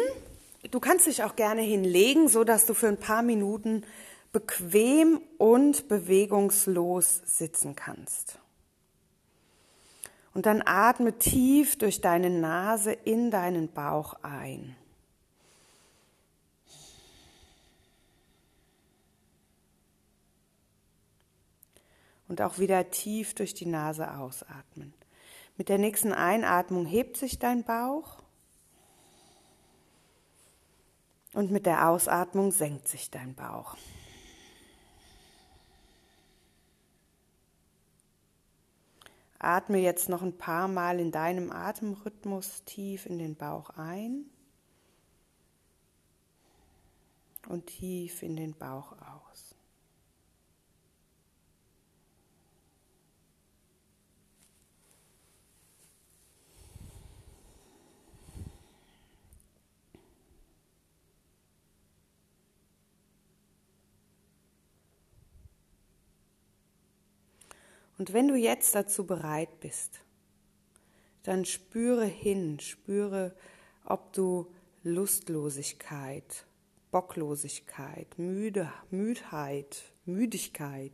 Du 0.69 0.79
kannst 0.79 1.07
dich 1.07 1.23
auch 1.23 1.35
gerne 1.35 1.61
hinlegen, 1.61 2.27
so 2.27 2.43
dass 2.43 2.65
du 2.65 2.73
für 2.73 2.87
ein 2.87 2.97
paar 2.97 3.21
Minuten 3.21 3.83
bequem 4.31 5.21
und 5.37 5.87
bewegungslos 5.87 7.21
sitzen 7.25 7.75
kannst. 7.75 8.40
Und 10.33 10.45
dann 10.45 10.61
atme 10.65 11.17
tief 11.17 11.77
durch 11.77 11.99
deine 11.99 12.29
Nase 12.29 12.93
in 12.93 13.31
deinen 13.31 13.71
Bauch 13.71 14.13
ein. 14.23 14.75
Und 22.29 22.41
auch 22.41 22.59
wieder 22.59 22.89
tief 22.91 23.35
durch 23.35 23.53
die 23.53 23.65
Nase 23.65 24.13
ausatmen. 24.13 24.93
Mit 25.57 25.67
der 25.67 25.77
nächsten 25.77 26.13
Einatmung 26.13 26.85
hebt 26.85 27.17
sich 27.17 27.39
dein 27.39 27.65
Bauch. 27.65 28.19
Und 31.33 31.51
mit 31.51 31.65
der 31.65 31.89
Ausatmung 31.89 32.51
senkt 32.51 32.87
sich 32.87 33.11
dein 33.11 33.35
Bauch. 33.35 33.75
Atme 39.43 39.79
jetzt 39.79 40.07
noch 40.07 40.21
ein 40.21 40.37
paar 40.37 40.67
Mal 40.67 40.99
in 40.99 41.11
deinem 41.11 41.51
Atemrhythmus 41.51 42.63
tief 42.65 43.05
in 43.05 43.17
den 43.17 43.35
Bauch 43.35 43.71
ein 43.71 44.25
und 47.49 47.65
tief 47.65 48.21
in 48.21 48.35
den 48.35 48.53
Bauch 48.53 48.91
aus. 48.93 49.20
Und 68.01 68.13
wenn 68.13 68.27
du 68.27 68.35
jetzt 68.35 68.73
dazu 68.73 69.05
bereit 69.05 69.59
bist, 69.59 70.01
dann 71.21 71.45
spüre 71.45 72.03
hin, 72.03 72.59
spüre, 72.59 73.35
ob 73.85 74.11
du 74.13 74.51
Lustlosigkeit, 74.81 76.47
Bocklosigkeit, 76.89 78.17
Müde, 78.17 78.73
Müdheit, 78.89 79.83
Müdigkeit, 80.05 80.93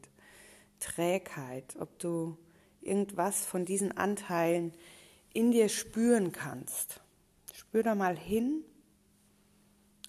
Trägheit, 0.81 1.77
ob 1.79 1.97
du 1.97 2.37
irgendwas 2.81 3.45
von 3.45 3.63
diesen 3.63 3.93
Anteilen 3.93 4.73
in 5.31 5.51
dir 5.51 5.69
spüren 5.69 6.33
kannst. 6.33 6.99
Spür 7.53 7.83
da 7.83 7.95
mal 7.95 8.17
hin 8.17 8.65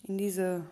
in 0.08 0.18
diese 0.18 0.68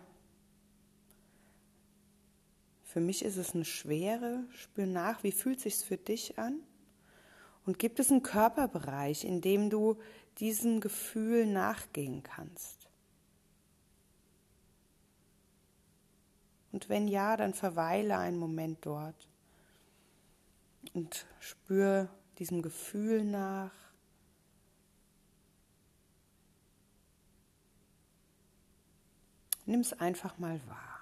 für 2.97 3.01
mich 3.01 3.23
ist 3.23 3.37
es 3.37 3.53
eine 3.53 3.63
Schwere. 3.63 4.43
Spür 4.49 4.87
nach, 4.87 5.21
wie 5.21 5.31
fühlt 5.31 5.59
sich's 5.59 5.83
für 5.83 5.97
dich 5.97 6.39
an? 6.39 6.63
Und 7.63 7.77
gibt 7.77 7.99
es 7.99 8.09
einen 8.09 8.23
Körperbereich, 8.23 9.23
in 9.23 9.39
dem 9.39 9.69
du 9.69 9.99
diesem 10.39 10.81
Gefühl 10.81 11.45
nachgehen 11.45 12.23
kannst? 12.23 12.89
Und 16.71 16.89
wenn 16.89 17.07
ja, 17.07 17.37
dann 17.37 17.53
verweile 17.53 18.17
einen 18.17 18.39
Moment 18.39 18.83
dort 18.83 19.29
und 20.95 21.27
spür 21.39 22.09
diesem 22.39 22.63
Gefühl 22.63 23.23
nach. 23.23 23.75
Nimm 29.67 29.81
es 29.81 29.93
einfach 29.93 30.39
mal 30.39 30.59
wahr. 30.67 30.96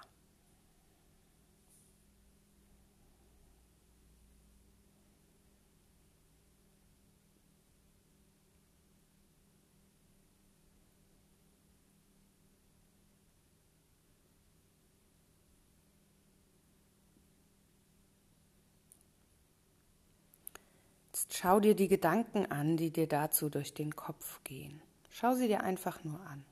Jetzt 21.25 21.37
schau 21.39 21.59
dir 21.59 21.75
die 21.75 21.87
Gedanken 21.87 22.45
an, 22.51 22.77
die 22.77 22.91
dir 22.91 23.07
dazu 23.07 23.49
durch 23.49 23.73
den 23.73 23.95
Kopf 23.95 24.43
gehen. 24.43 24.81
Schau 25.09 25.33
sie 25.33 25.47
dir 25.47 25.63
einfach 25.63 26.03
nur 26.03 26.19
an. 26.21 26.45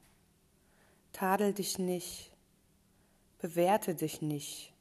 Tadel 1.11 1.53
dich 1.53 1.77
nicht, 1.77 2.31
bewerte 3.39 3.93
dich 3.93 4.21
nicht. 4.21 4.73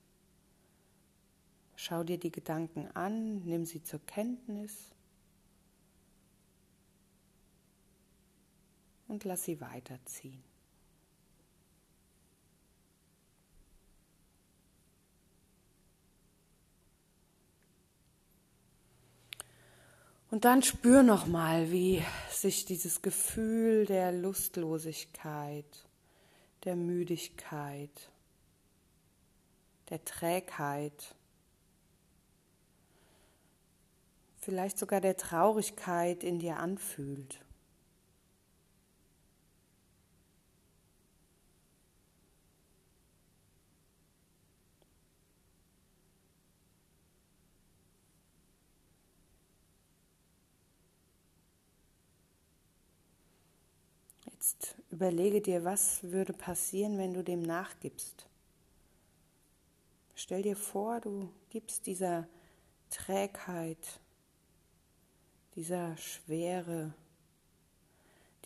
Schau 1.77 2.05
dir 2.05 2.19
die 2.19 2.33
Gedanken 2.33 2.89
an, 2.95 3.45
nimm 3.45 3.67
sie 3.67 3.83
zur 3.83 4.01
Kenntnis 4.07 4.95
und 9.09 9.25
lass 9.25 9.45
sie 9.45 9.61
weiterziehen. 9.61 10.43
Und 20.33 20.47
dann 20.47 20.63
spür 20.63 21.03
noch 21.03 21.27
mal, 21.27 21.71
wie 21.71 22.03
sich 22.31 22.65
dieses 22.65 23.03
Gefühl 23.03 23.85
der 23.85 24.13
Lustlosigkeit, 24.13 25.67
der 26.65 26.75
Müdigkeit, 26.75 27.91
der 29.91 30.03
Trägheit, 30.07 31.15
vielleicht 34.39 34.79
sogar 34.79 35.03
der 35.03 35.19
Traurigkeit 35.19 36.25
in 36.25 36.39
dir 36.39 36.57
anfühlt. 36.57 37.42
Jetzt 54.43 54.75
überlege 54.91 55.41
dir, 55.41 55.63
was 55.63 56.03
würde 56.03 56.33
passieren, 56.33 56.99
wenn 56.99 57.15
du 57.15 57.23
dem 57.23 57.43
nachgibst. 57.43 58.27
Stell 60.17 60.43
dir 60.43 60.57
vor, 60.57 61.01
du 61.01 61.33
gibst 61.51 61.87
dieser 61.87 62.27
Trägheit, 62.91 64.01
dieser 65.55 65.97
Schwere, 65.97 66.93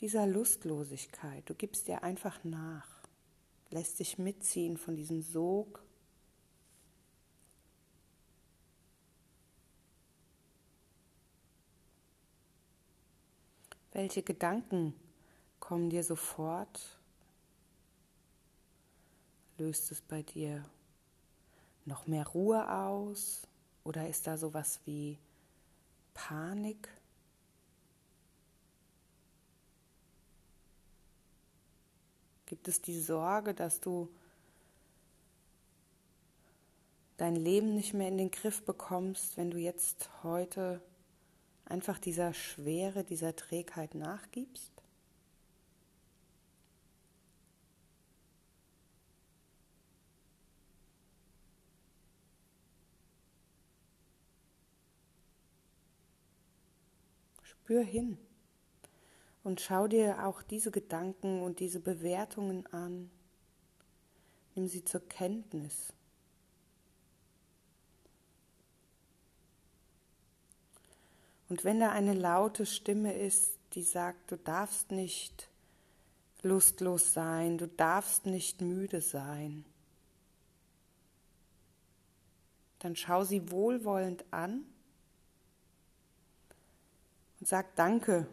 dieser 0.01 0.27
Lustlosigkeit, 0.27 1.49
du 1.49 1.55
gibst 1.55 1.89
dir 1.89 2.03
einfach 2.03 2.45
nach, 2.45 2.89
lässt 3.71 3.99
dich 3.99 4.19
mitziehen 4.19 4.77
von 4.77 4.97
diesem 4.97 5.23
Sog. 5.23 5.83
Welche 13.93 14.23
Gedanken 14.23 14.93
kommen 15.67 15.91
dir 15.91 16.05
sofort? 16.05 16.81
Löst 19.59 19.91
es 19.91 20.01
bei 20.01 20.23
dir 20.23 20.65
noch 21.85 22.07
mehr 22.07 22.25
Ruhe 22.25 22.73
aus? 22.73 23.43
Oder 23.83 24.09
ist 24.09 24.29
da 24.29 24.37
sowas 24.37 24.79
wie 24.85 25.19
Panik? 26.15 26.89
Gibt 32.47 32.69
es 32.69 32.81
die 32.81 33.01
Sorge, 33.01 33.53
dass 33.53 33.81
du 33.81 34.09
dein 37.17 37.35
Leben 37.35 37.75
nicht 37.75 37.93
mehr 37.93 38.07
in 38.07 38.19
den 38.19 38.31
Griff 38.31 38.65
bekommst, 38.65 39.37
wenn 39.37 39.51
du 39.51 39.59
jetzt 39.59 40.09
heute 40.23 40.81
einfach 41.65 41.99
dieser 41.99 42.35
Schwere, 42.35 43.03
dieser 43.03 43.35
Trägheit 43.35 43.97
nachgibst? 43.97 44.76
Spür 57.67 57.83
hin 57.83 58.17
und 59.43 59.61
schau 59.61 59.89
dir 59.89 60.25
auch 60.25 60.41
diese 60.43 60.71
Gedanken 60.71 61.43
und 61.43 61.59
diese 61.59 61.81
Bewertungen 61.81 62.65
an. 62.69 63.11
Nimm 64.55 64.69
sie 64.69 64.85
zur 64.85 65.01
Kenntnis. 65.09 65.93
Und 71.49 71.65
wenn 71.65 71.81
da 71.81 71.91
eine 71.91 72.15
laute 72.15 72.67
Stimme 72.67 73.13
ist, 73.19 73.59
die 73.73 73.83
sagt, 73.83 74.31
du 74.31 74.37
darfst 74.37 74.93
nicht 74.93 75.49
lustlos 76.43 77.15
sein, 77.15 77.59
du 77.59 77.67
darfst 77.67 78.27
nicht 78.27 78.61
müde 78.61 79.01
sein, 79.01 79.65
dann 82.79 82.95
schau 82.95 83.25
sie 83.25 83.51
wohlwollend 83.51 84.25
an 84.31 84.65
und 87.41 87.49
sag 87.49 87.75
Danke, 87.77 88.27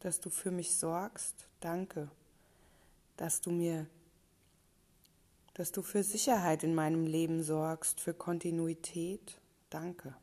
dass 0.00 0.20
du 0.20 0.30
für 0.30 0.50
mich 0.50 0.76
sorgst, 0.76 1.48
danke, 1.60 2.10
dass 3.16 3.40
du 3.40 3.50
mir, 3.50 3.86
dass 5.54 5.72
du 5.72 5.82
für 5.82 6.02
Sicherheit 6.02 6.62
in 6.62 6.74
meinem 6.74 7.06
Leben 7.06 7.42
sorgst, 7.42 8.00
für 8.00 8.14
Kontinuität, 8.14 9.40
danke. 9.70 10.14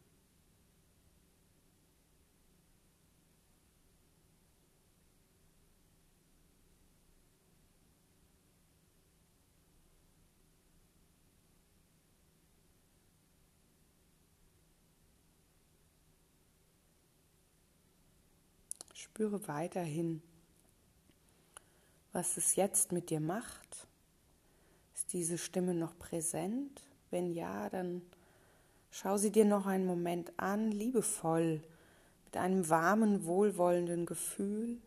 Spüre 19.24 19.48
weiterhin, 19.48 20.22
was 22.12 22.36
es 22.36 22.58
jetzt 22.58 22.92
mit 22.92 23.10
dir 23.10 23.22
macht. 23.22 23.88
Ist 24.94 25.14
diese 25.14 25.38
Stimme 25.38 25.74
noch 25.74 25.98
präsent? 25.98 26.82
Wenn 27.10 27.32
ja, 27.32 27.70
dann 27.70 28.02
schau 28.92 29.16
sie 29.16 29.32
dir 29.32 29.46
noch 29.46 29.66
einen 29.66 29.86
Moment 29.86 30.34
an, 30.36 30.74
liebevoll, 30.74 31.64
mit 32.26 32.36
einem 32.36 32.68
warmen, 32.68 33.26
wohlwollenden 33.26 34.06
Gefühl. 34.06 34.78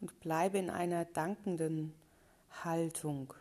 Und 0.00 0.18
bleibe 0.18 0.58
in 0.58 0.68
einer 0.68 1.04
dankenden 1.04 1.94
Haltung. 2.64 3.32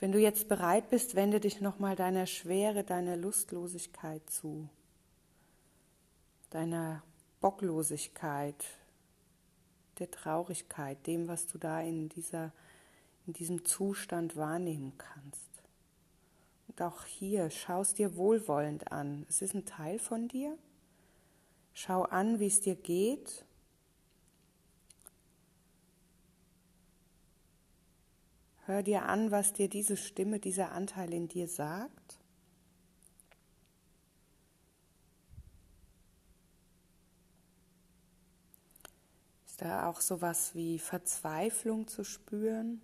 Wenn 0.00 0.12
du 0.12 0.18
jetzt 0.18 0.48
bereit 0.48 0.88
bist, 0.88 1.14
wende 1.14 1.40
dich 1.40 1.60
nochmal 1.60 1.94
deiner 1.94 2.26
Schwere, 2.26 2.84
deiner 2.84 3.18
Lustlosigkeit 3.18 4.28
zu, 4.30 4.68
deiner 6.48 7.02
Bocklosigkeit, 7.42 8.64
der 9.98 10.10
Traurigkeit, 10.10 11.06
dem, 11.06 11.28
was 11.28 11.46
du 11.46 11.58
da 11.58 11.82
in, 11.82 12.08
dieser, 12.08 12.50
in 13.26 13.34
diesem 13.34 13.66
Zustand 13.66 14.36
wahrnehmen 14.36 14.94
kannst. 14.96 15.50
Und 16.68 16.80
auch 16.80 17.04
hier 17.04 17.50
schaust 17.50 17.98
dir 17.98 18.16
wohlwollend 18.16 18.90
an. 18.90 19.26
Es 19.28 19.42
ist 19.42 19.54
ein 19.54 19.66
Teil 19.66 19.98
von 19.98 20.28
dir. 20.28 20.56
Schau 21.74 22.04
an, 22.04 22.40
wie 22.40 22.46
es 22.46 22.62
dir 22.62 22.74
geht 22.74 23.44
Hör 28.70 28.84
dir 28.84 29.06
an, 29.06 29.32
was 29.32 29.52
dir 29.52 29.68
diese 29.68 29.96
Stimme, 29.96 30.38
dieser 30.38 30.70
Anteil 30.70 31.12
in 31.12 31.26
dir 31.26 31.48
sagt. 31.48 32.20
Ist 39.44 39.60
da 39.60 39.88
auch 39.88 40.00
sowas 40.00 40.54
wie 40.54 40.78
Verzweiflung 40.78 41.88
zu 41.88 42.04
spüren? 42.04 42.80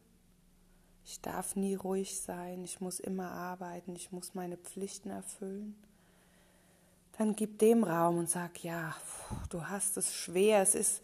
Ich 1.05 1.21
darf 1.21 1.55
nie 1.55 1.77
ruhig 1.77 2.21
sein, 2.21 2.65
ich 2.65 2.81
muss 2.81 2.99
immer 2.99 3.31
arbeiten, 3.31 3.95
ich 3.95 4.11
muss 4.11 4.35
meine 4.35 4.57
Pflichten 4.57 5.11
erfüllen. 5.11 5.77
Dann 7.17 7.37
gib 7.37 7.61
dem 7.61 7.85
Raum 7.85 8.19
und 8.19 8.29
sag, 8.29 8.65
ja, 8.65 8.97
du 9.51 9.69
hast 9.69 9.97
es 9.99 10.13
schwer, 10.13 10.63
es 10.63 10.75
ist 10.75 11.01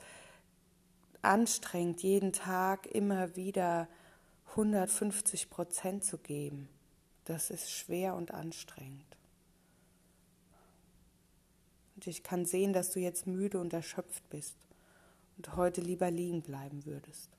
anstrengend, 1.23 2.03
jeden 2.03 2.33
Tag 2.33 2.87
immer 2.89 3.37
wieder 3.37 3.87
150 4.53 5.49
Prozent 5.49 6.05
zu 6.05 6.19
geben, 6.19 6.69
das 7.25 7.49
ist 7.49 7.71
schwer 7.71 8.15
und 8.15 8.33
anstrengend. 8.33 9.17
Und 11.95 12.07
ich 12.07 12.23
kann 12.23 12.45
sehen, 12.45 12.75
dass 12.75 12.91
du 12.91 13.01
jetzt 13.01 13.27
müde 13.27 13.59
und 13.59 13.73
erschöpft 13.73 14.29
bist 14.29 14.57
und 15.39 15.57
heute 15.57 15.81
lieber 15.81 16.11
liegen 16.11 16.43
bleiben 16.43 16.85
würdest. 16.85 17.31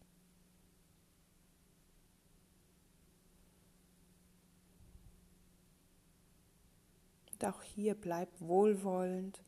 Und 7.34 7.45
auch 7.45 7.62
hier 7.62 7.93
bleib 7.93 8.30
wohlwollend, 8.39 9.39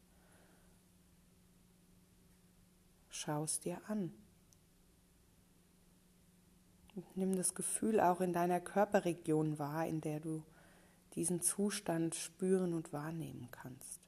schau 3.09 3.43
es 3.45 3.59
dir 3.59 3.81
an. 3.87 4.13
Nimm 7.15 7.35
das 7.35 7.55
Gefühl 7.55 7.99
auch 7.99 8.21
in 8.21 8.31
deiner 8.31 8.61
Körperregion 8.61 9.59
wahr, 9.59 9.85
in 9.85 9.99
der 9.99 10.21
du 10.21 10.43
diesen 11.15 11.41
Zustand 11.41 12.15
spüren 12.15 12.73
und 12.73 12.93
wahrnehmen 12.93 13.49
kannst. 13.51 13.99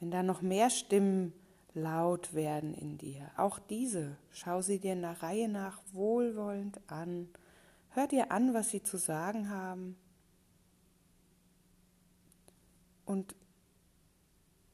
Wenn 0.00 0.10
da 0.10 0.22
noch 0.22 0.42
mehr 0.42 0.68
Stimmen 0.68 1.32
laut 1.72 2.34
werden 2.34 2.74
in 2.74 2.98
dir, 2.98 3.30
auch 3.38 3.58
diese, 3.58 4.18
schau 4.32 4.60
sie 4.60 4.78
dir 4.78 4.96
nach 4.96 5.22
Reihe 5.22 5.48
nach 5.48 5.80
wohlwollend 5.92 6.78
an, 6.88 7.28
hör 7.90 8.06
dir 8.06 8.30
an, 8.30 8.52
was 8.52 8.68
sie 8.68 8.82
zu 8.82 8.98
sagen 8.98 9.48
haben 9.48 9.96
und 13.04 13.34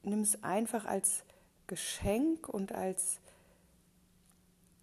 nimm 0.03 0.21
es 0.21 0.43
einfach 0.43 0.85
als 0.85 1.25
Geschenk 1.67 2.49
und 2.49 2.73
als 2.73 3.21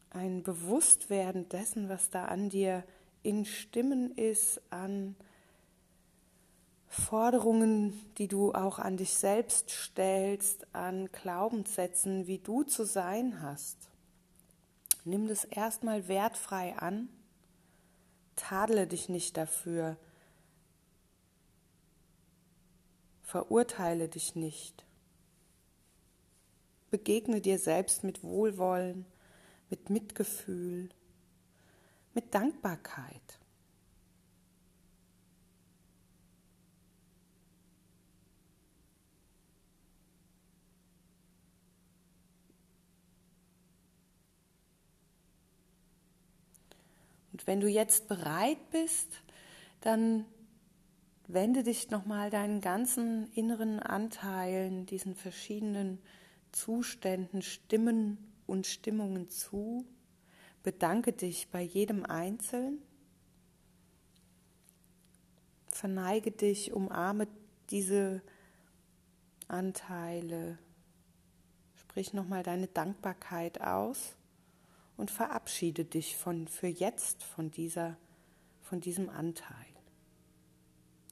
ein 0.09 0.43
Bewusstwerden 0.43 1.49
dessen, 1.49 1.89
was 1.89 2.09
da 2.09 2.25
an 2.25 2.49
dir 2.49 2.83
in 3.23 3.45
Stimmen 3.45 4.15
ist, 4.15 4.61
an 4.69 5.15
Forderungen, 6.87 7.93
die 8.17 8.27
du 8.27 8.53
auch 8.53 8.79
an 8.79 8.97
dich 8.97 9.13
selbst 9.13 9.69
stellst, 9.69 10.73
an 10.73 11.11
Glaubenssätzen, 11.11 12.27
wie 12.27 12.39
du 12.39 12.63
zu 12.63 12.85
sein 12.85 13.41
hast. 13.41 13.77
Nimm 15.03 15.27
das 15.27 15.43
erstmal 15.43 16.07
wertfrei 16.07 16.77
an, 16.77 17.09
tadle 18.35 18.87
dich 18.87 19.09
nicht 19.09 19.37
dafür, 19.37 19.97
Verurteile 23.27 24.07
dich 24.07 24.35
nicht. 24.37 24.85
Begegne 26.89 27.41
dir 27.41 27.59
selbst 27.59 28.05
mit 28.05 28.23
Wohlwollen, 28.23 29.05
mit 29.69 29.89
Mitgefühl, 29.89 30.87
mit 32.13 32.33
Dankbarkeit. 32.33 33.37
Und 47.33 47.45
wenn 47.45 47.59
du 47.59 47.67
jetzt 47.67 48.07
bereit 48.07 48.69
bist, 48.71 49.21
dann 49.81 50.23
wende 51.27 51.63
dich 51.63 51.89
nochmal 51.89 52.29
deinen 52.29 52.61
ganzen 52.61 53.27
inneren 53.33 53.79
Anteilen, 53.79 54.85
diesen 54.85 55.15
verschiedenen 55.15 55.99
Zuständen, 56.51 57.41
Stimmen 57.41 58.17
und 58.45 58.65
Stimmungen 58.65 59.29
zu. 59.29 59.85
Bedanke 60.63 61.13
dich 61.13 61.49
bei 61.49 61.61
jedem 61.61 62.05
Einzelnen. 62.05 62.81
Verneige 65.67 66.31
dich, 66.31 66.73
umarme 66.73 67.27
diese 67.69 68.21
Anteile. 69.47 70.57
Sprich 71.75 72.13
nochmal 72.13 72.43
deine 72.43 72.67
Dankbarkeit 72.67 73.61
aus 73.61 74.15
und 74.95 75.11
verabschiede 75.11 75.85
dich 75.85 76.17
von, 76.17 76.47
für 76.47 76.67
jetzt 76.67 77.23
von, 77.23 77.51
dieser, 77.51 77.97
von 78.61 78.81
diesem 78.81 79.09
Anteil. 79.09 79.66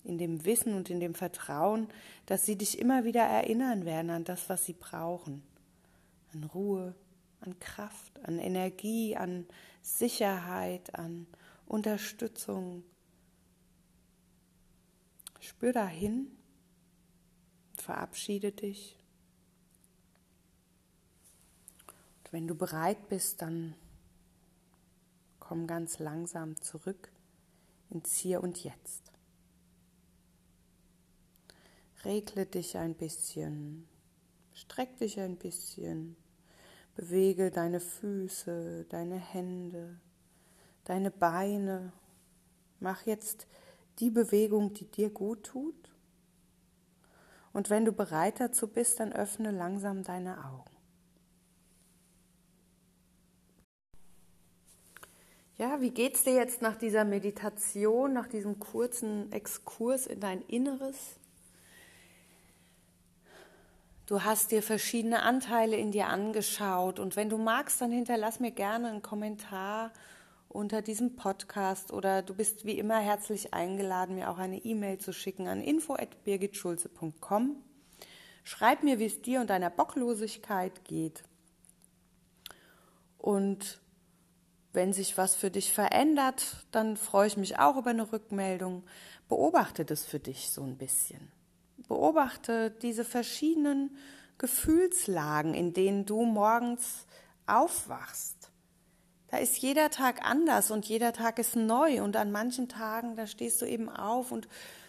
In 0.05 0.17
dem 0.17 0.45
Wissen 0.45 0.75
und 0.75 0.89
in 0.89 0.99
dem 0.99 1.15
Vertrauen, 1.15 1.87
dass 2.25 2.45
sie 2.45 2.55
dich 2.55 2.79
immer 2.79 3.03
wieder 3.03 3.23
erinnern 3.23 3.85
werden 3.85 4.11
an 4.11 4.23
das, 4.23 4.49
was 4.49 4.65
sie 4.65 4.73
brauchen. 4.73 5.43
An 6.33 6.43
Ruhe, 6.43 6.95
an 7.41 7.59
Kraft, 7.59 8.19
an 8.23 8.39
Energie, 8.39 9.15
an 9.15 9.45
Sicherheit, 9.81 10.95
an 10.95 11.27
Unterstützung. 11.65 12.83
Spür 15.39 15.73
dahin, 15.73 16.27
verabschiede 17.77 18.51
dich. 18.51 18.97
Und 22.17 22.33
wenn 22.33 22.47
du 22.47 22.55
bereit 22.55 23.09
bist, 23.09 23.41
dann 23.41 23.75
komm 25.39 25.67
ganz 25.67 25.99
langsam 25.99 26.59
zurück 26.61 27.11
ins 27.89 28.15
Hier 28.15 28.41
und 28.41 28.63
Jetzt. 28.63 29.14
Regle 32.05 32.45
dich 32.45 32.77
ein 32.77 32.93
bisschen, 32.93 33.87
streck 34.53 34.95
dich 34.97 35.19
ein 35.19 35.37
bisschen, 35.37 36.15
bewege 36.95 37.49
deine 37.49 37.79
Füße, 37.79 38.85
deine 38.89 39.17
Hände, 39.17 39.99
deine 40.83 41.09
Beine. 41.09 41.93
Mach 42.79 43.07
jetzt 43.07 43.47
die 43.97 44.11
Bewegung, 44.11 44.73
die 44.75 44.85
dir 44.85 45.09
gut 45.09 45.43
tut. 45.45 45.95
Und 47.53 47.71
wenn 47.71 47.85
du 47.85 47.91
bereit 47.91 48.39
dazu 48.39 48.67
bist, 48.67 48.99
dann 48.99 49.11
öffne 49.11 49.49
langsam 49.49 50.03
deine 50.03 50.45
Augen. 50.45 50.75
Ja, 55.57 55.81
wie 55.81 55.91
geht's 55.91 56.23
dir 56.23 56.35
jetzt 56.35 56.61
nach 56.61 56.75
dieser 56.75 57.03
Meditation, 57.03 58.13
nach 58.13 58.27
diesem 58.27 58.59
kurzen 58.59 59.31
Exkurs 59.31 60.05
in 60.05 60.19
dein 60.19 60.41
Inneres? 60.43 61.17
Du 64.05 64.23
hast 64.23 64.51
dir 64.51 64.61
verschiedene 64.61 65.23
Anteile 65.23 65.77
in 65.77 65.91
dir 65.91 66.07
angeschaut 66.07 66.99
und 66.99 67.15
wenn 67.15 67.27
du 67.27 67.39
magst, 67.39 67.81
dann 67.81 67.91
hinterlass 67.91 68.39
mir 68.39 68.51
gerne 68.51 68.89
einen 68.89 69.01
Kommentar 69.01 69.91
unter 70.47 70.83
diesem 70.83 71.15
Podcast 71.15 71.91
oder 71.91 72.21
du 72.21 72.35
bist 72.35 72.65
wie 72.65 72.77
immer 72.77 72.99
herzlich 72.99 73.55
eingeladen, 73.55 74.13
mir 74.15 74.29
auch 74.29 74.37
eine 74.37 74.63
E-Mail 74.63 74.99
zu 74.99 75.11
schicken 75.11 75.47
an 75.47 75.59
info@birgitschulze.com. 75.59 77.55
Schreib 78.43 78.83
mir, 78.83 78.99
wie 78.99 79.05
es 79.05 79.23
dir 79.23 79.41
und 79.41 79.49
deiner 79.49 79.71
Bocklosigkeit 79.71 80.85
geht. 80.85 81.23
Und 83.17 83.81
wenn 84.71 84.93
sich 84.93 85.17
was 85.17 85.35
für 85.35 85.49
dich 85.49 85.73
verändert, 85.73 86.67
dann 86.69 86.95
freue 86.95 87.25
ich 87.25 87.37
mich 87.37 87.57
auch 87.57 87.75
über 87.75 87.89
eine 87.89 88.11
Rückmeldung. 88.11 88.83
Beobachte 89.27 89.83
das 89.83 90.05
für 90.05 90.19
dich 90.19 90.51
so 90.51 90.61
ein 90.61 90.77
bisschen. 90.77 91.34
Beobachte 91.87 92.71
diese 92.71 93.05
verschiedenen 93.05 93.97
Gefühlslagen, 94.37 95.53
in 95.53 95.73
denen 95.73 96.05
du 96.05 96.23
morgens 96.23 97.05
aufwachst. 97.47 98.51
Da 99.29 99.37
ist 99.37 99.57
jeder 99.57 99.89
Tag 99.89 100.23
anders 100.23 100.71
und 100.71 100.85
jeder 100.85 101.13
Tag 101.13 101.39
ist 101.39 101.55
neu 101.55 102.01
und 102.01 102.15
an 102.15 102.31
manchen 102.31 102.69
Tagen, 102.69 103.15
da 103.15 103.27
stehst 103.27 103.61
du 103.61 103.65
eben 103.65 103.89
auf 103.89 104.31
und 104.31 104.47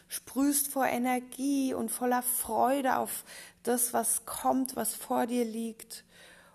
sprühst 0.08 0.68
vor 0.68 0.86
Energie 0.86 1.74
und 1.74 1.90
voller 1.90 2.22
Freude 2.22 2.96
auf 2.96 3.24
das, 3.62 3.92
was 3.92 4.24
kommt, 4.24 4.76
was 4.76 4.94
vor 4.94 5.26
dir 5.26 5.44
liegt 5.44 6.04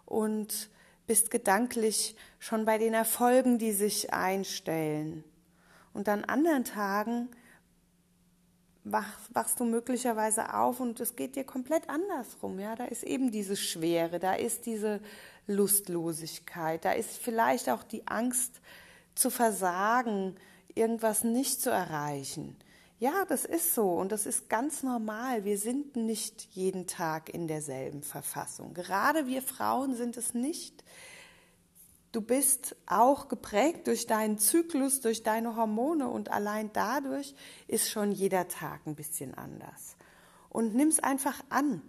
und 0.06 0.70
bist 1.08 1.32
gedanklich 1.32 2.16
schon 2.40 2.66
bei 2.66 2.78
den 2.78 2.94
Erfolgen, 2.94 3.58
die 3.58 3.74
sich 3.74 4.14
einstellen. 4.14 5.24
Und 5.94 6.08
an 6.08 6.24
anderen 6.24 6.64
Tagen 6.64 7.30
wach, 8.84 9.18
wachst 9.34 9.60
du 9.60 9.66
möglicherweise 9.66 10.54
auf 10.54 10.80
und 10.80 11.00
es 11.00 11.16
geht 11.16 11.36
dir 11.36 11.44
komplett 11.44 11.90
andersrum. 11.90 12.60
Ja, 12.60 12.76
da 12.76 12.86
ist 12.86 13.04
eben 13.04 13.32
diese 13.32 13.56
Schwere, 13.56 14.20
da 14.20 14.34
ist 14.34 14.66
diese 14.66 15.02
Lustlosigkeit, 15.48 16.86
da 16.86 16.92
ist 16.92 17.18
vielleicht 17.18 17.70
auch 17.70 17.84
die 17.84 18.08
Angst 18.08 18.62
zu 19.16 19.30
versagen, 19.30 20.36
irgendwas 20.74 21.24
nicht 21.24 21.62
zu 21.62 21.70
erreichen. 21.70 22.56
Ja, 23.00 23.26
das 23.28 23.46
ist 23.46 23.74
so 23.74 23.94
und 23.94 24.12
das 24.12 24.28
ist 24.28 24.48
ganz 24.48 24.84
normal. 24.84 25.44
Wir 25.44 25.58
sind 25.58 25.96
nicht 25.96 26.48
jeden 26.52 26.86
Tag 26.86 27.34
in 27.34 27.48
derselben 27.48 28.04
Verfassung. 28.04 28.76
Gerade 28.76 29.26
wir 29.26 29.42
Frauen 29.42 29.96
sind 29.96 30.18
es 30.18 30.36
nicht. 30.36 30.84
Du 32.12 32.22
bist 32.22 32.76
auch 32.88 33.30
geprägt 33.30 33.88
durch 33.88 34.06
deinen 34.06 34.38
Zyklus, 34.38 35.00
durch 35.00 35.24
deine 35.24 35.56
Hormone 35.56 36.10
und 36.10 36.30
allein 36.30 36.72
dadurch 36.74 37.34
ist 37.68 37.90
schon 37.90 38.12
jeder 38.12 38.48
Tag 38.48 38.86
ein 38.86 38.96
bisschen 38.96 39.34
anders. 39.34 39.96
Und 40.50 40.76
nimm 40.76 40.90
es 40.90 41.00
einfach 41.00 41.42
an. 41.50 41.82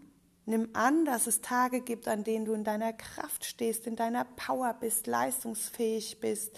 Nimm 0.44 0.70
an, 0.74 1.04
dass 1.04 1.26
es 1.26 1.40
Tage 1.40 1.80
gibt, 1.80 2.08
an 2.08 2.24
denen 2.24 2.44
du 2.44 2.52
in 2.52 2.64
deiner 2.64 2.92
Kraft 2.92 3.44
stehst, 3.44 3.86
in 3.86 3.96
deiner 3.96 4.24
Power 4.24 4.74
bist, 4.74 5.06
leistungsfähig 5.06 6.20
bist, 6.20 6.56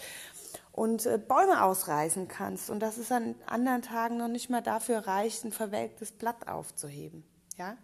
und 0.75 1.07
äh, 1.07 1.19
Bäume 1.19 1.63
ausreißen 1.63 2.27
kannst 2.27 2.69
und 2.69 2.81
dass 2.81 2.99
es 2.99 3.13
an 3.13 3.37
anderen 3.47 3.83
Tagen 3.83 4.17
noch 4.17 4.29
nicht 4.29 4.51
mal 4.51 4.61
dafür 4.61 5.07
reicht, 5.07 5.45
ein 5.45 5.53
verwelktes 5.53 6.11
Blatt 6.11 6.49
aufzuheben. 6.49 7.25
Ja? 7.57 7.77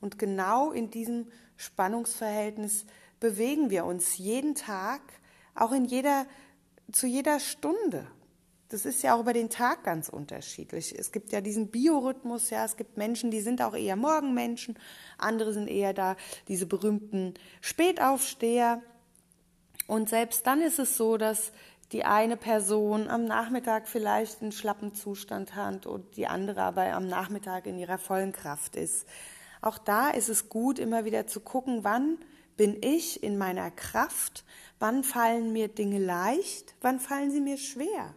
Und 0.00 0.18
genau 0.18 0.70
in 0.70 0.90
diesem 0.90 1.28
Spannungsverhältnis 1.56 2.84
bewegen 3.18 3.70
wir 3.70 3.86
uns 3.86 4.18
jeden 4.18 4.54
Tag, 4.54 5.00
auch 5.54 5.72
in 5.72 5.84
jeder, 5.84 6.26
zu 6.92 7.06
jeder 7.06 7.40
Stunde. 7.40 8.06
Das 8.68 8.86
ist 8.86 9.02
ja 9.02 9.14
auch 9.14 9.20
über 9.20 9.32
den 9.32 9.50
Tag 9.50 9.84
ganz 9.84 10.08
unterschiedlich. 10.08 10.94
Es 10.98 11.12
gibt 11.12 11.32
ja 11.32 11.40
diesen 11.40 11.68
Biorhythmus, 11.68 12.50
ja, 12.50 12.64
es 12.64 12.76
gibt 12.76 12.96
Menschen, 12.96 13.30
die 13.30 13.40
sind 13.40 13.62
auch 13.62 13.74
eher 13.74 13.94
Morgenmenschen, 13.94 14.78
andere 15.18 15.52
sind 15.52 15.68
eher 15.68 15.92
da 15.92 16.16
diese 16.48 16.66
berühmten 16.66 17.34
Spätaufsteher. 17.60 18.82
Und 19.86 20.08
selbst 20.08 20.46
dann 20.46 20.60
ist 20.60 20.78
es 20.78 20.96
so, 20.96 21.18
dass 21.18 21.52
die 21.92 22.04
eine 22.04 22.36
Person 22.36 23.08
am 23.08 23.24
Nachmittag 23.26 23.86
vielleicht 23.86 24.42
einen 24.42 24.50
schlappen 24.50 24.94
Zustand 24.94 25.54
hat 25.54 25.86
und 25.86 26.16
die 26.16 26.26
andere 26.26 26.62
aber 26.62 26.92
am 26.94 27.06
Nachmittag 27.06 27.66
in 27.66 27.78
ihrer 27.78 27.98
vollen 27.98 28.32
Kraft 28.32 28.74
ist. 28.74 29.06
Auch 29.60 29.78
da 29.78 30.10
ist 30.10 30.28
es 30.28 30.48
gut, 30.48 30.78
immer 30.78 31.04
wieder 31.04 31.26
zu 31.26 31.40
gucken, 31.40 31.84
wann 31.84 32.18
bin 32.56 32.76
ich 32.82 33.22
in 33.22 33.38
meiner 33.38 33.70
Kraft, 33.70 34.44
wann 34.84 35.02
fallen 35.02 35.52
mir 35.52 35.68
Dinge 35.68 35.98
leicht, 35.98 36.74
wann 36.82 37.00
fallen 37.00 37.30
sie 37.30 37.40
mir 37.40 37.56
schwer. 37.56 38.14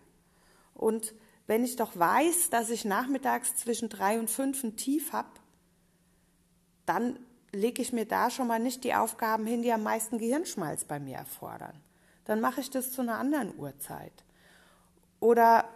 Und 0.73 1.15
wenn 1.47 1.63
ich 1.63 1.77
doch 1.77 1.97
weiß, 1.97 2.49
dass 2.49 2.69
ich 2.69 2.83
nachmittags 2.83 3.55
zwischen 3.55 3.87
drei 3.87 4.19
und 4.19 4.29
fünf 4.29 4.63
ein 4.63 4.75
Tief 4.75 5.13
habe, 5.13 5.29
dann 6.85 7.19
lege 7.53 7.81
ich 7.81 7.93
mir 7.93 8.05
da 8.05 8.29
schon 8.29 8.47
mal 8.47 8.59
nicht 8.59 8.83
die 8.83 8.93
Aufgaben 8.93 9.45
hin, 9.45 9.61
die 9.61 9.71
am 9.71 9.83
meisten 9.83 10.17
Gehirnschmalz 10.17 10.83
bei 10.83 10.99
mir 10.99 11.15
erfordern 11.17 11.81
dann 12.27 12.41
mache 12.41 12.59
ich 12.59 12.69
das 12.69 12.91
zu 12.91 13.01
einer 13.01 13.17
anderen 13.17 13.57
Uhrzeit. 13.57 14.11
Oder 15.19 15.69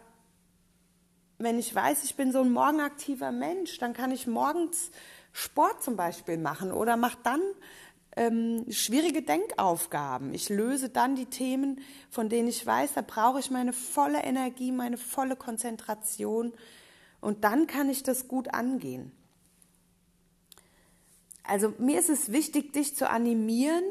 wenn 1.37 1.57
ich 1.57 1.73
weiß, 1.73 2.03
ich 2.03 2.15
bin 2.15 2.31
so 2.31 2.41
ein 2.41 2.51
morgenaktiver 2.51 3.31
Mensch, 3.31 3.77
dann 3.79 3.93
kann 3.93 4.11
ich 4.11 4.27
morgens 4.27 4.91
Sport 5.31 5.81
zum 5.81 5.95
Beispiel 5.95 6.37
machen 6.37 6.71
oder 6.73 6.97
mache 6.97 7.17
dann 7.23 7.41
ähm, 8.15 8.65
schwierige 8.69 9.21
Denkaufgaben. 9.21 10.33
Ich 10.33 10.49
löse 10.49 10.89
dann 10.89 11.15
die 11.15 11.27
Themen, 11.27 11.81
von 12.09 12.29
denen 12.29 12.47
ich 12.47 12.65
weiß, 12.65 12.93
da 12.93 13.01
brauche 13.01 13.39
ich 13.39 13.51
meine 13.51 13.73
volle 13.73 14.23
Energie, 14.23 14.71
meine 14.71 14.97
volle 14.97 15.35
Konzentration 15.35 16.53
und 17.21 17.43
dann 17.43 17.67
kann 17.67 17.89
ich 17.89 18.03
das 18.03 18.27
gut 18.27 18.53
angehen. 18.53 19.11
Also 21.43 21.73
mir 21.77 21.99
ist 21.99 22.09
es 22.09 22.31
wichtig, 22.31 22.73
dich 22.73 22.95
zu 22.95 23.09
animieren, 23.09 23.83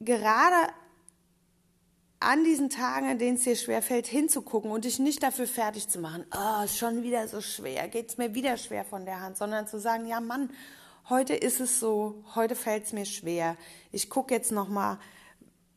gerade 0.00 0.72
an 2.18 2.44
diesen 2.44 2.70
Tagen, 2.70 3.08
an 3.08 3.18
denen 3.18 3.36
es 3.36 3.44
dir 3.44 3.56
schwerfällt, 3.56 4.06
hinzugucken 4.06 4.70
und 4.70 4.84
dich 4.84 4.98
nicht 4.98 5.22
dafür 5.22 5.46
fertig 5.46 5.88
zu 5.88 6.00
machen, 6.00 6.24
oh, 6.34 6.64
ist 6.64 6.78
schon 6.78 7.02
wieder 7.02 7.28
so 7.28 7.40
schwer, 7.40 7.88
geht 7.88 8.08
es 8.08 8.16
mir 8.16 8.34
wieder 8.34 8.56
schwer 8.56 8.84
von 8.84 9.04
der 9.04 9.20
Hand, 9.20 9.36
sondern 9.36 9.68
zu 9.68 9.78
sagen, 9.78 10.06
ja 10.06 10.20
Mann, 10.20 10.50
heute 11.08 11.34
ist 11.34 11.60
es 11.60 11.80
so, 11.80 12.24
heute 12.34 12.56
fällt 12.56 12.84
es 12.84 12.92
mir 12.92 13.04
schwer. 13.04 13.56
Ich 13.92 14.10
gucke 14.10 14.34
jetzt 14.34 14.52
nochmal, 14.52 14.98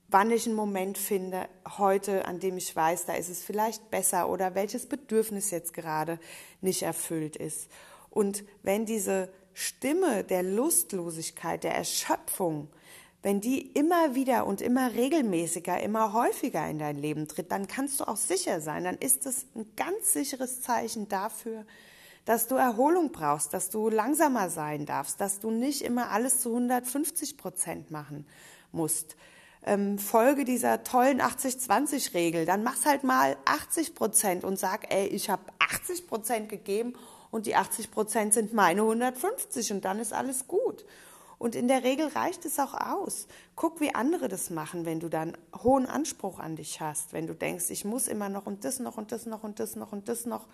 wann 0.08 0.32
ich 0.32 0.46
einen 0.46 0.56
Moment 0.56 0.98
finde, 0.98 1.48
heute, 1.78 2.26
an 2.26 2.40
dem 2.40 2.58
ich 2.58 2.76
weiß, 2.76 3.06
da 3.06 3.14
ist 3.14 3.30
es 3.30 3.44
vielleicht 3.44 3.92
besser 3.92 4.30
oder 4.30 4.56
welches 4.56 4.88
Bedürfnis 4.88 5.52
jetzt 5.52 5.74
gerade 5.74 6.20
nicht 6.62 6.82
erfüllt 6.82 7.36
ist. 7.36 7.70
Und 8.10 8.44
wenn 8.64 8.86
diese 8.86 9.30
Stimme 9.54 10.24
der 10.24 10.42
Lustlosigkeit, 10.42 11.64
der 11.64 11.76
Erschöpfung, 11.76 12.70
wenn 13.22 13.42
die 13.42 13.60
immer 13.60 14.16
wieder 14.16 14.48
und 14.48 14.62
immer 14.62 14.94
regelmäßiger, 14.94 15.82
immer 15.82 16.14
häufiger 16.14 16.68
in 16.70 16.80
dein 16.80 16.98
Leben 16.98 17.28
tritt, 17.28 17.52
dann 17.52 17.68
kannst 17.68 18.00
du 18.00 18.08
auch 18.08 18.16
sicher 18.16 18.62
sein, 18.62 18.86
dann 18.86 18.98
ist 18.98 19.26
es 19.26 19.46
ein 19.56 19.70
ganz 19.76 20.14
sicheres 20.14 20.62
Zeichen 20.62 21.10
dafür, 21.10 21.66
dass 22.26 22.48
du 22.48 22.56
Erholung 22.56 23.12
brauchst, 23.12 23.54
dass 23.54 23.70
du 23.70 23.90
langsamer 23.90 24.50
sein 24.50 24.86
darfst, 24.86 25.20
dass 25.20 25.40
du 25.40 25.52
nicht 25.52 25.82
immer 25.82 26.12
alles 26.12 26.42
zu 26.42 26.50
150 26.50 27.38
Prozent 27.38 27.92
machen 27.92 28.26
musst. 28.72 29.16
ähm, 29.66 30.00
folge 30.00 30.46
dieser 30.46 30.84
tollen 30.84 31.22
80-20-Regel. 31.22 32.46
Dann 32.46 32.64
mach's 32.64 32.86
halt 32.86 33.04
mal 33.04 33.36
80 33.46 33.94
Prozent 33.94 34.44
und 34.44 34.58
sag, 34.58 34.94
ey, 34.94 35.08
ich 35.08 35.30
habe 35.30 35.44
80 35.60 36.08
Prozent 36.08 36.50
gegeben 36.50 36.94
und 37.32 37.46
die 37.46 37.56
80 37.56 37.92
Prozent 37.92 38.34
sind 38.34 38.54
meine 38.54 38.82
150 38.82 39.72
und 39.74 39.86
dann 39.86 40.00
ist 40.00 40.14
alles 40.14 40.48
gut. 40.48 40.86
Und 41.38 41.56
in 41.56 41.70
der 41.70 41.84
Regel 41.84 42.08
reicht 42.08 42.46
es 42.46 42.60
auch 42.60 42.74
aus. 42.74 43.28
Guck, 43.56 43.80
wie 43.80 43.96
andere 43.96 44.28
das 44.28 44.50
machen, 44.50 44.86
wenn 44.86 45.00
du 45.00 45.08
dann 45.10 45.38
hohen 45.64 45.86
Anspruch 45.86 46.40
an 46.40 46.58
dich 46.58 46.82
hast, 46.82 47.14
wenn 47.14 47.28
du 47.28 47.34
denkst, 47.34 47.70
ich 47.70 47.86
muss 47.86 48.10
immer 48.10 48.28
noch 48.28 48.46
und 48.46 48.66
das 48.66 48.80
noch 48.80 48.98
und 48.98 49.12
das 49.14 49.26
noch 49.26 49.44
und 49.44 49.60
das 49.60 49.76
noch 49.76 49.94
und 49.94 50.10
das 50.10 50.26
noch. 50.26 50.48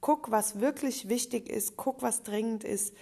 Guck, 0.00 0.30
was 0.30 0.60
wirklich 0.60 1.08
wichtig 1.08 1.48
ist, 1.48 1.76
guck, 1.76 2.02
was 2.02 2.22
dringend 2.22 2.64
ist, 2.64 2.94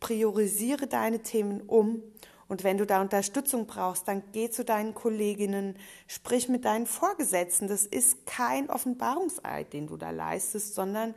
priorisiere 0.00 0.86
deine 0.86 1.20
Themen 1.20 1.62
um 1.62 2.02
und 2.46 2.62
wenn 2.62 2.78
du 2.78 2.86
da 2.86 3.00
Unterstützung 3.00 3.66
brauchst, 3.66 4.06
dann 4.06 4.22
geh 4.32 4.50
zu 4.50 4.64
deinen 4.64 4.94
Kolleginnen, 4.94 5.76
sprich 6.06 6.48
mit 6.48 6.64
deinen 6.64 6.86
Vorgesetzten. 6.86 7.68
Das 7.68 7.86
ist 7.86 8.26
kein 8.26 8.68
Offenbarungseid, 8.70 9.72
den 9.72 9.86
du 9.86 9.96
da 9.96 10.10
leistest, 10.10 10.74
sondern 10.74 11.14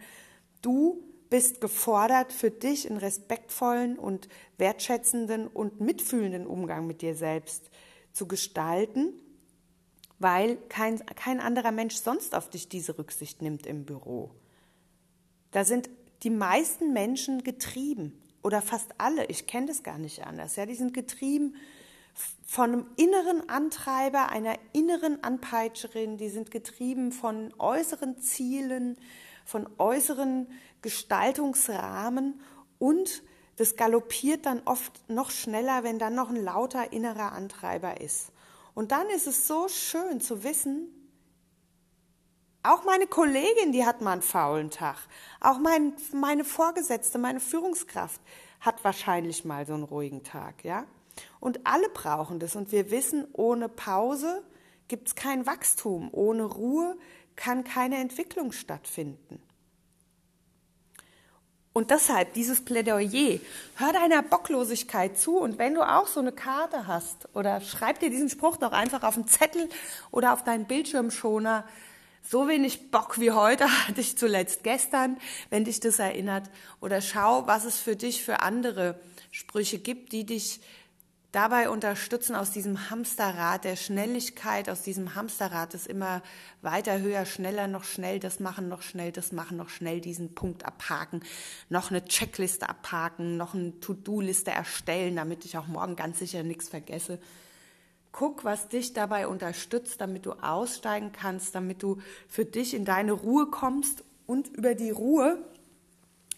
du 0.62 1.04
bist 1.30 1.60
gefordert, 1.60 2.32
für 2.32 2.50
dich 2.50 2.90
einen 2.90 3.00
respektvollen 3.00 4.00
und 4.00 4.30
wertschätzenden 4.58 5.48
und 5.48 5.82
mitfühlenden 5.82 6.48
Umgang 6.48 6.88
mit 6.88 7.02
dir 7.02 7.16
selbst 7.16 7.70
zu 8.14 8.28
gestalten, 8.28 9.14
weil 10.20 10.56
kein, 10.70 11.06
kein 11.06 11.42
anderer 11.42 11.72
Mensch 11.72 11.96
sonst 11.96 12.34
auf 12.34 12.50
dich 12.50 12.70
diese 12.70 12.98
Rücksicht 12.98 13.42
nimmt 13.42 13.68
im 13.68 13.86
Büro. 13.86 14.32
Da 15.58 15.66
sind 15.66 15.90
die 16.22 16.30
meisten 16.30 16.94
Menschen 16.94 17.44
getrieben 17.44 18.16
oder 18.44 18.62
fast 18.62 18.92
alle, 19.00 19.26
ich 19.26 19.48
kenne 19.48 19.66
das 19.66 19.82
gar 19.82 19.98
nicht 19.98 20.24
anders, 20.24 20.56
ja, 20.56 20.68
die 20.68 20.76
sind 20.76 20.94
getrieben 20.94 21.56
von 22.46 22.74
einem 22.74 22.86
inneren 22.96 23.50
Antreiber, 23.50 24.30
einer 24.30 24.54
inneren 24.74 25.24
Anpeitscherin, 25.24 26.18
die 26.18 26.30
sind 26.30 26.52
getrieben 26.52 27.12
von 27.12 27.56
äußeren 27.58 28.22
Zielen, 28.22 28.98
von 29.46 29.68
äußeren 29.80 30.46
Gestaltungsrahmen 30.84 32.40
und 32.78 33.24
das 33.56 33.76
galoppiert 33.76 34.46
dann 34.46 34.62
oft 34.66 35.10
noch 35.10 35.32
schneller, 35.32 35.84
wenn 35.84 35.98
dann 35.98 36.14
noch 36.14 36.30
ein 36.30 36.36
lauter 36.36 36.94
innerer 36.94 37.32
Antreiber 37.32 38.00
ist. 38.00 38.32
Und 38.76 38.92
dann 38.92 39.10
ist 39.10 39.26
es 39.26 39.48
so 39.48 39.68
schön 39.70 40.22
zu 40.22 40.44
wissen, 40.44 40.88
auch 42.74 42.84
meine 42.84 43.08
Kollegin, 43.08 43.72
die 43.72 43.86
hat 43.86 44.02
mal 44.02 44.14
einen 44.14 44.22
faulen 44.22 44.70
Tag. 44.70 44.98
Auch 45.40 45.60
mein, 45.60 45.94
meine 46.14 46.44
Vorgesetzte, 46.44 47.18
meine 47.18 47.40
Führungskraft 47.40 48.22
hat 48.60 48.84
wahrscheinlich 48.84 49.46
mal 49.46 49.66
so 49.66 49.74
einen 49.74 49.84
ruhigen 49.84 50.24
Tag, 50.24 50.64
ja? 50.64 50.86
Und 51.40 51.66
alle 51.66 51.90
brauchen 51.90 52.40
das. 52.40 52.56
Und 52.56 52.72
wir 52.72 52.92
wissen, 52.92 53.28
ohne 53.34 53.70
Pause 53.70 54.44
gibt 54.88 55.08
es 55.08 55.16
kein 55.16 55.46
Wachstum. 55.46 56.10
Ohne 56.12 56.44
Ruhe 56.44 56.98
kann 57.36 57.64
keine 57.64 57.98
Entwicklung 57.98 58.52
stattfinden. 58.52 59.42
Und 61.78 61.92
deshalb 61.92 62.34
dieses 62.34 62.66
Plädoyer, 62.66 63.40
hör 63.76 63.94
deiner 63.94 64.24
Bocklosigkeit 64.24 65.16
zu 65.16 65.38
und 65.38 65.60
wenn 65.60 65.76
du 65.76 65.84
auch 65.84 66.08
so 66.08 66.20
eine 66.20 66.32
Karte 66.32 66.88
hast 66.88 67.30
oder 67.36 67.62
schreib 67.62 68.00
dir 68.00 68.10
diesen 68.10 68.30
Spruch 68.30 68.58
doch 68.58 68.72
einfach 68.72 69.04
auf 69.04 69.14
einen 69.14 69.28
Zettel 69.28 69.70
oder 70.10 70.34
auf 70.34 70.44
deinen 70.44 70.66
Bildschirmschoner, 70.66 71.66
so 72.30 72.48
wenig 72.48 72.92
Bock 72.92 73.20
wie 73.20 73.32
heute 73.32 73.66
hatte 73.88 74.02
ich 74.02 74.18
zuletzt 74.18 74.64
gestern, 74.64 75.18
wenn 75.50 75.64
dich 75.64 75.80
das 75.80 76.00
erinnert. 76.00 76.50
Oder 76.82 77.02
schau, 77.02 77.48
was 77.48 77.66
es 77.66 77.80
für 77.80 77.96
dich 77.96 78.24
für 78.24 78.42
andere 78.42 79.00
Sprüche 79.32 79.80
gibt, 79.80 80.12
die 80.12 80.26
dich 80.26 80.60
dabei 81.32 81.70
unterstützen, 81.70 82.36
aus 82.36 82.52
diesem 82.52 82.90
Hamsterrad 82.90 83.64
der 83.64 83.76
Schnelligkeit, 83.76 84.70
aus 84.70 84.82
diesem 84.82 85.14
Hamsterrad 85.14 85.74
des 85.74 85.86
immer 85.86 86.24
weiter, 86.62 87.00
höher, 87.00 87.26
schneller, 87.26 87.68
noch 87.68 87.84
schnell, 87.84 88.20
das 88.20 88.40
machen, 88.40 88.70
noch 88.70 88.82
schnell, 88.82 89.12
das 89.12 89.32
machen, 89.32 89.58
noch 89.58 89.70
schnell 89.70 90.02
diesen 90.02 90.34
Punkt 90.34 90.66
abhaken, 90.66 91.22
noch 91.70 91.92
eine 91.92 92.04
Checkliste 92.06 92.68
abhaken, 92.68 93.38
noch 93.38 93.54
eine 93.54 93.80
To-Do-Liste 93.80 94.52
erstellen, 94.52 95.18
damit 95.18 95.46
ich 95.46 95.58
auch 95.58 95.68
morgen 95.68 95.96
ganz 95.96 96.20
sicher 96.20 96.44
nichts 96.44 96.70
vergesse. 96.70 97.20
Guck, 98.12 98.44
was 98.44 98.70
dich 98.70 98.94
dabei 98.94 99.28
unterstützt, 99.28 100.02
damit 100.02 100.26
du 100.26 100.34
aussteigen 100.34 101.12
kannst, 101.12 101.54
damit 101.54 101.84
du 101.84 102.00
für 102.28 102.46
dich 102.46 102.74
in 102.74 102.86
deine 102.86 103.12
Ruhe 103.12 103.48
kommst 103.48 104.04
und 104.26 104.48
über 104.50 104.76
die 104.76 104.92
Ruhe 104.92 105.38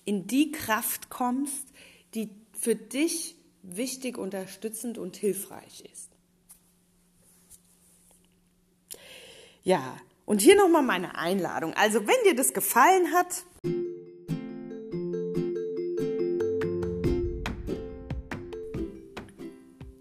in 0.05 0.27
die 0.27 0.51
Kraft 0.51 1.09
kommst, 1.09 1.67
die 2.13 2.29
für 2.59 2.75
dich 2.75 3.35
wichtig, 3.61 4.17
unterstützend 4.17 4.97
und 4.97 5.15
hilfreich 5.15 5.83
ist. 5.91 6.09
Ja, 9.63 9.97
und 10.25 10.41
hier 10.41 10.55
nochmal 10.55 10.83
meine 10.83 11.15
Einladung. 11.15 11.73
Also, 11.73 12.05
wenn 12.07 12.15
dir 12.25 12.35
das 12.35 12.53
gefallen 12.53 13.13
hat, 13.13 13.43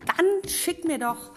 dann 0.06 0.48
schick 0.48 0.84
mir 0.84 0.98
doch 0.98 1.32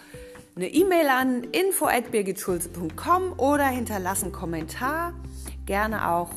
eine 0.54 0.68
E-Mail 0.68 1.08
an 1.08 1.44
info@birgitschulze.com 1.44 3.38
oder 3.38 3.66
hinterlass 3.66 4.22
einen 4.22 4.32
Kommentar, 4.32 5.14
gerne 5.64 6.10
auch 6.10 6.30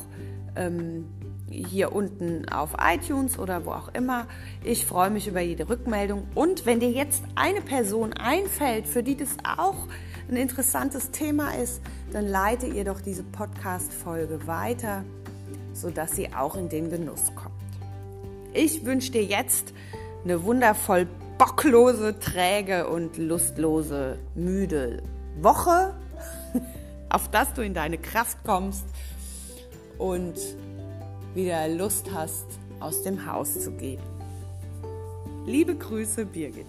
ähm, 0.55 1.05
hier 1.49 1.93
unten 1.93 2.47
auf 2.49 2.75
iTunes 2.79 3.37
oder 3.37 3.65
wo 3.65 3.71
auch 3.71 3.93
immer. 3.93 4.27
Ich 4.63 4.85
freue 4.85 5.09
mich 5.09 5.27
über 5.27 5.41
jede 5.41 5.67
Rückmeldung 5.69 6.27
und 6.33 6.65
wenn 6.65 6.79
dir 6.79 6.91
jetzt 6.91 7.23
eine 7.35 7.61
Person 7.61 8.13
einfällt, 8.13 8.87
für 8.87 9.03
die 9.03 9.17
das 9.17 9.35
auch 9.57 9.87
ein 10.29 10.37
interessantes 10.37 11.11
Thema 11.11 11.53
ist, 11.55 11.81
dann 12.11 12.25
leite 12.25 12.67
ihr 12.67 12.85
doch 12.85 13.01
diese 13.01 13.23
Podcast-Folge 13.23 14.47
weiter, 14.47 15.03
sodass 15.73 16.15
sie 16.15 16.33
auch 16.33 16.55
in 16.55 16.69
den 16.69 16.89
Genuss 16.89 17.31
kommt. 17.35 17.53
Ich 18.53 18.85
wünsche 18.85 19.11
dir 19.11 19.23
jetzt 19.23 19.73
eine 20.23 20.43
wundervoll 20.43 21.07
bocklose, 21.37 22.17
träge 22.19 22.87
und 22.87 23.17
lustlose, 23.17 24.17
müde 24.35 25.03
Woche, 25.41 25.93
auf 27.09 27.29
dass 27.29 27.53
du 27.53 27.61
in 27.61 27.73
deine 27.73 27.97
Kraft 27.97 28.37
kommst 28.45 28.85
und 29.97 30.35
wieder 31.33 31.67
Lust 31.67 32.09
hast, 32.13 32.45
aus 32.79 33.03
dem 33.03 33.31
Haus 33.31 33.61
zu 33.63 33.71
gehen. 33.71 34.01
Liebe 35.45 35.75
Grüße, 35.75 36.25
Birgit. 36.25 36.65